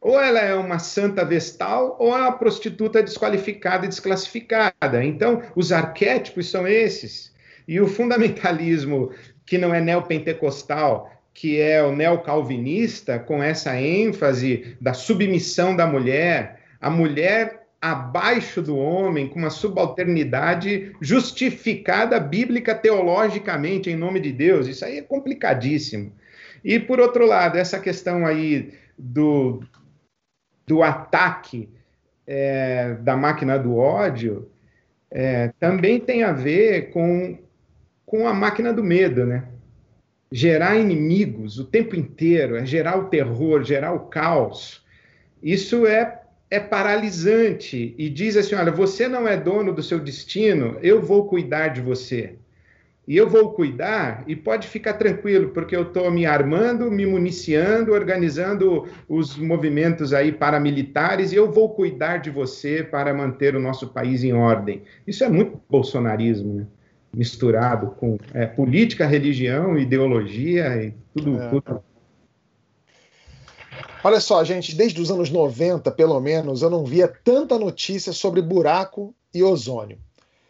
[0.05, 5.02] Ou ela é uma santa vestal, ou é uma prostituta desqualificada e desclassificada.
[5.02, 7.32] Então, os arquétipos são esses.
[7.66, 9.11] E o fundamentalismo,
[9.46, 16.61] que não é neopentecostal, que é o neocalvinista, com essa ênfase da submissão da mulher,
[16.78, 24.68] a mulher abaixo do homem, com uma subalternidade justificada bíblica teologicamente em nome de Deus.
[24.68, 26.12] Isso aí é complicadíssimo.
[26.62, 29.62] E por outro lado, essa questão aí do,
[30.66, 31.68] do ataque
[32.26, 34.50] é, da máquina do ódio
[35.10, 37.38] é, também tem a ver com,
[38.04, 39.44] com a máquina do medo, né?
[40.32, 44.84] Gerar inimigos o tempo inteiro, é gerar o terror, gerar o caos.
[45.40, 50.78] Isso é é paralisante e diz assim: olha, você não é dono do seu destino,
[50.82, 52.36] eu vou cuidar de você.
[53.07, 57.92] E eu vou cuidar, e pode ficar tranquilo, porque eu estou me armando, me municiando,
[57.92, 63.88] organizando os movimentos aí paramilitares, e eu vou cuidar de você para manter o nosso
[63.88, 64.82] país em ordem.
[65.07, 66.66] Isso é muito bolsonarismo, né?
[67.14, 71.48] misturado com é, política, religião, ideologia e tudo, é.
[71.48, 71.84] tudo
[74.02, 78.42] Olha só, gente, desde os anos 90, pelo menos, eu não via tanta notícia sobre
[78.42, 79.98] buraco e ozônio.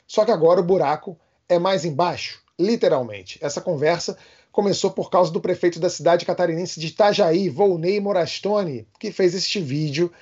[0.09, 1.16] Só que agora o buraco
[1.48, 3.38] é mais embaixo, literalmente.
[3.42, 4.16] Essa conversa
[4.52, 9.61] começou por causa do prefeito da cidade catarinense de Itajaí, Volney Morastone, que fez este
[9.61, 10.12] vídeo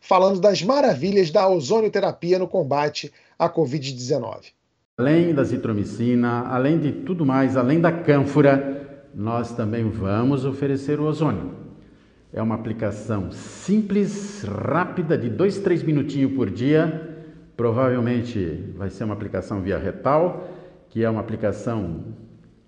[0.00, 4.52] falando das maravilhas da ozonioterapia no combate à Covid-19.
[4.98, 11.04] Além da citromicina, além de tudo mais, além da cânfora, nós também vamos oferecer o
[11.04, 11.54] ozônio.
[12.32, 17.08] É uma aplicação simples, rápida, de dois, três minutinhos por dia.
[17.56, 20.48] Provavelmente vai ser uma aplicação via retal,
[20.90, 22.04] que é uma aplicação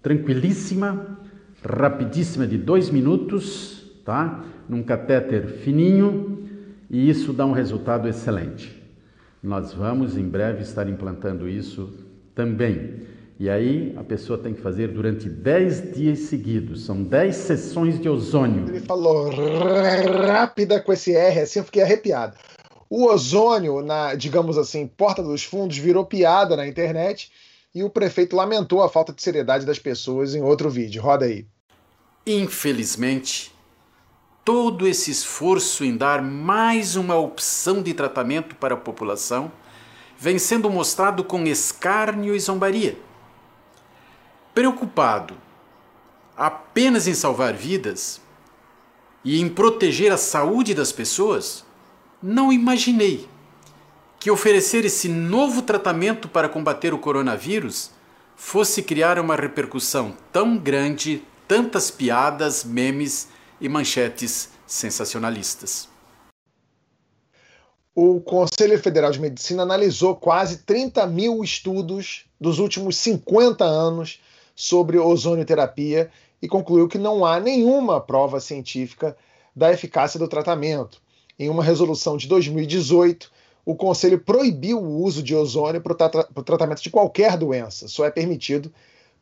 [0.01, 1.19] tranquilíssima,
[1.63, 4.45] rapidíssima, de dois minutos, tá?
[4.69, 6.49] Num catéter fininho,
[6.89, 8.81] e isso dá um resultado excelente.
[9.43, 11.93] Nós vamos em breve estar implantando isso
[12.35, 13.03] também.
[13.41, 16.85] E aí a pessoa tem que fazer durante 10 dias seguidos.
[16.85, 18.69] São 10 sessões de ozônio.
[18.69, 19.31] Ele falou
[20.29, 22.37] rápida com esse R, assim eu fiquei arrepiado.
[22.89, 27.33] O ozônio, na, digamos assim, porta dos fundos, virou piada na internet
[27.75, 31.03] e o prefeito lamentou a falta de seriedade das pessoas em outro vídeo.
[31.03, 31.47] Roda aí.
[32.27, 33.55] Infelizmente,
[34.45, 39.51] todo esse esforço em dar mais uma opção de tratamento para a população
[40.19, 42.97] vem sendo mostrado com escárnio e zombaria
[44.55, 45.35] preocupado
[46.37, 48.21] apenas em salvar vidas
[49.25, 51.65] e em proteger a saúde das pessoas,
[52.23, 53.29] não imaginei
[54.23, 57.91] que oferecer esse novo tratamento para combater o coronavírus
[58.37, 63.27] fosse criar uma repercussão tão grande, tantas piadas, memes
[63.61, 65.89] e manchetes sensacionalistas.
[67.93, 74.21] O Conselho Federal de Medicina analisou quase 30 mil estudos dos últimos 50 anos
[74.55, 79.17] sobre ozonioterapia e concluiu que não há nenhuma prova científica
[79.55, 81.03] da eficácia do tratamento.
[81.37, 86.83] Em uma resolução de 2018, o Conselho proibiu o uso de ozônio para o tratamento
[86.83, 88.73] de qualquer doença, só é permitido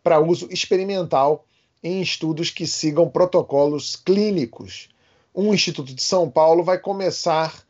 [0.03, 1.45] para uso experimental
[1.83, 4.89] em estudos que sigam protocolos clínicos.
[5.35, 7.65] Um Instituto de São Paulo vai começar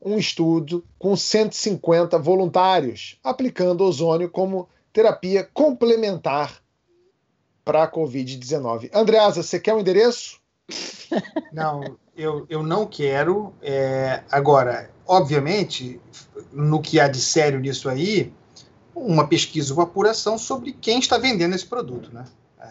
[0.00, 6.62] um estudo com 150 voluntários, aplicando ozônio como terapia complementar
[7.64, 8.90] para a Covid-19.
[8.92, 10.40] Andreasa, você quer o um endereço?
[11.52, 13.52] Não, eu, eu não quero.
[13.60, 16.00] É, agora, obviamente,
[16.52, 18.32] no que há de sério nisso aí,
[18.94, 22.14] uma pesquisa, uma apuração sobre quem está vendendo esse produto.
[22.14, 22.24] Né?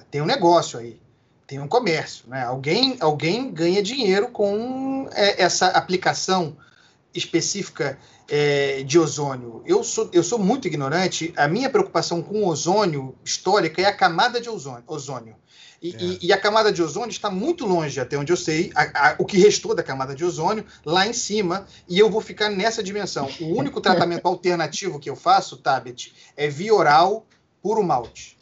[0.10, 1.02] Tem um negócio aí,
[1.45, 2.30] tem um comércio.
[2.30, 2.41] Né?
[2.41, 6.56] Alguém, alguém ganha dinheiro com é, essa aplicação
[7.14, 7.99] específica
[8.30, 9.61] é, de ozônio.
[9.66, 11.34] Eu sou, eu sou muito ignorante.
[11.36, 14.84] A minha preocupação com ozônio histórica é a camada de ozônio.
[14.88, 15.36] ozônio.
[15.81, 15.97] E, é.
[15.99, 19.15] e, e, a camada de ozônio está muito longe, até onde eu sei, a, a,
[19.18, 22.84] o que restou da camada de ozônio, lá em cima, e eu vou ficar nessa
[22.84, 23.30] dimensão.
[23.39, 27.26] O único tratamento alternativo que eu faço, Tabet, é via oral
[27.61, 28.38] puro malte.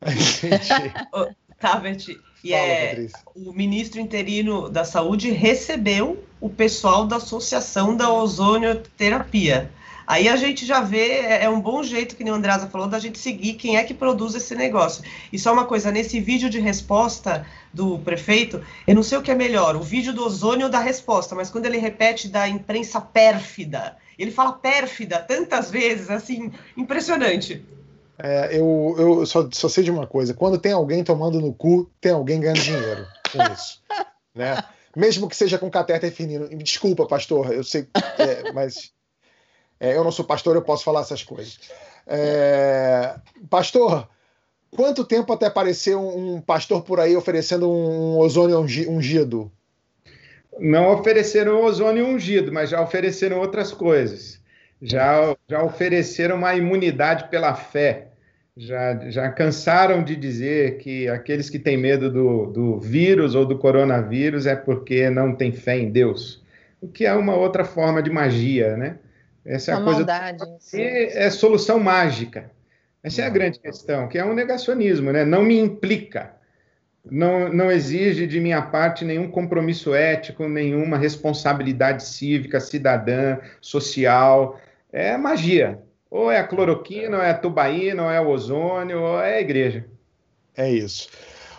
[1.60, 8.12] Tabet, e Fala, é, o ministro interino da Saúde recebeu o pessoal da Associação da
[8.12, 9.70] Ozonioterapia.
[10.06, 12.86] Aí a gente já vê, é, é um bom jeito, que nem o Andreasa falou,
[12.86, 15.02] da gente seguir quem é que produz esse negócio.
[15.32, 19.30] E só uma coisa, nesse vídeo de resposta do prefeito, eu não sei o que
[19.30, 23.96] é melhor, o vídeo do ozônio da resposta, mas quando ele repete da imprensa pérfida,
[24.18, 27.64] ele fala pérfida tantas vezes, assim, impressionante.
[28.18, 31.90] É, eu eu só, só sei de uma coisa: quando tem alguém tomando no cu,
[32.00, 33.82] tem alguém ganhando dinheiro com isso.
[34.34, 34.56] né?
[34.96, 36.48] Mesmo que seja com catéter fininho.
[36.56, 37.86] Desculpa, pastor, eu sei,
[38.18, 38.92] é, mas
[39.78, 41.58] é, eu não sou pastor, eu posso falar essas coisas.
[42.06, 43.14] É,
[43.50, 44.08] pastor,
[44.70, 49.50] quanto tempo até aparecer um, um pastor por aí oferecendo um ozônio ungido?
[50.58, 54.40] Não ofereceram ozônio ungido, mas já ofereceram outras coisas.
[54.80, 58.08] Já, já ofereceram uma imunidade pela fé.
[58.56, 63.58] Já, já cansaram de dizer que aqueles que têm medo do, do vírus ou do
[63.58, 66.42] coronavírus é porque não têm fé em Deus.
[66.80, 68.98] O que é uma outra forma de magia, né?
[69.46, 69.98] Essa é a coisa.
[70.00, 70.44] Maldade,
[70.74, 72.50] é solução mágica.
[73.02, 75.24] Essa é a grande questão, que é um negacionismo, né?
[75.24, 76.34] Não me implica,
[77.08, 84.58] não, não exige de minha parte nenhum compromisso ético, nenhuma responsabilidade cívica, cidadã, social.
[84.92, 85.78] É magia.
[86.10, 89.40] Ou é a cloroquina, ou é a tubaína, ou é o ozônio, ou é a
[89.40, 89.84] igreja.
[90.56, 91.08] É isso.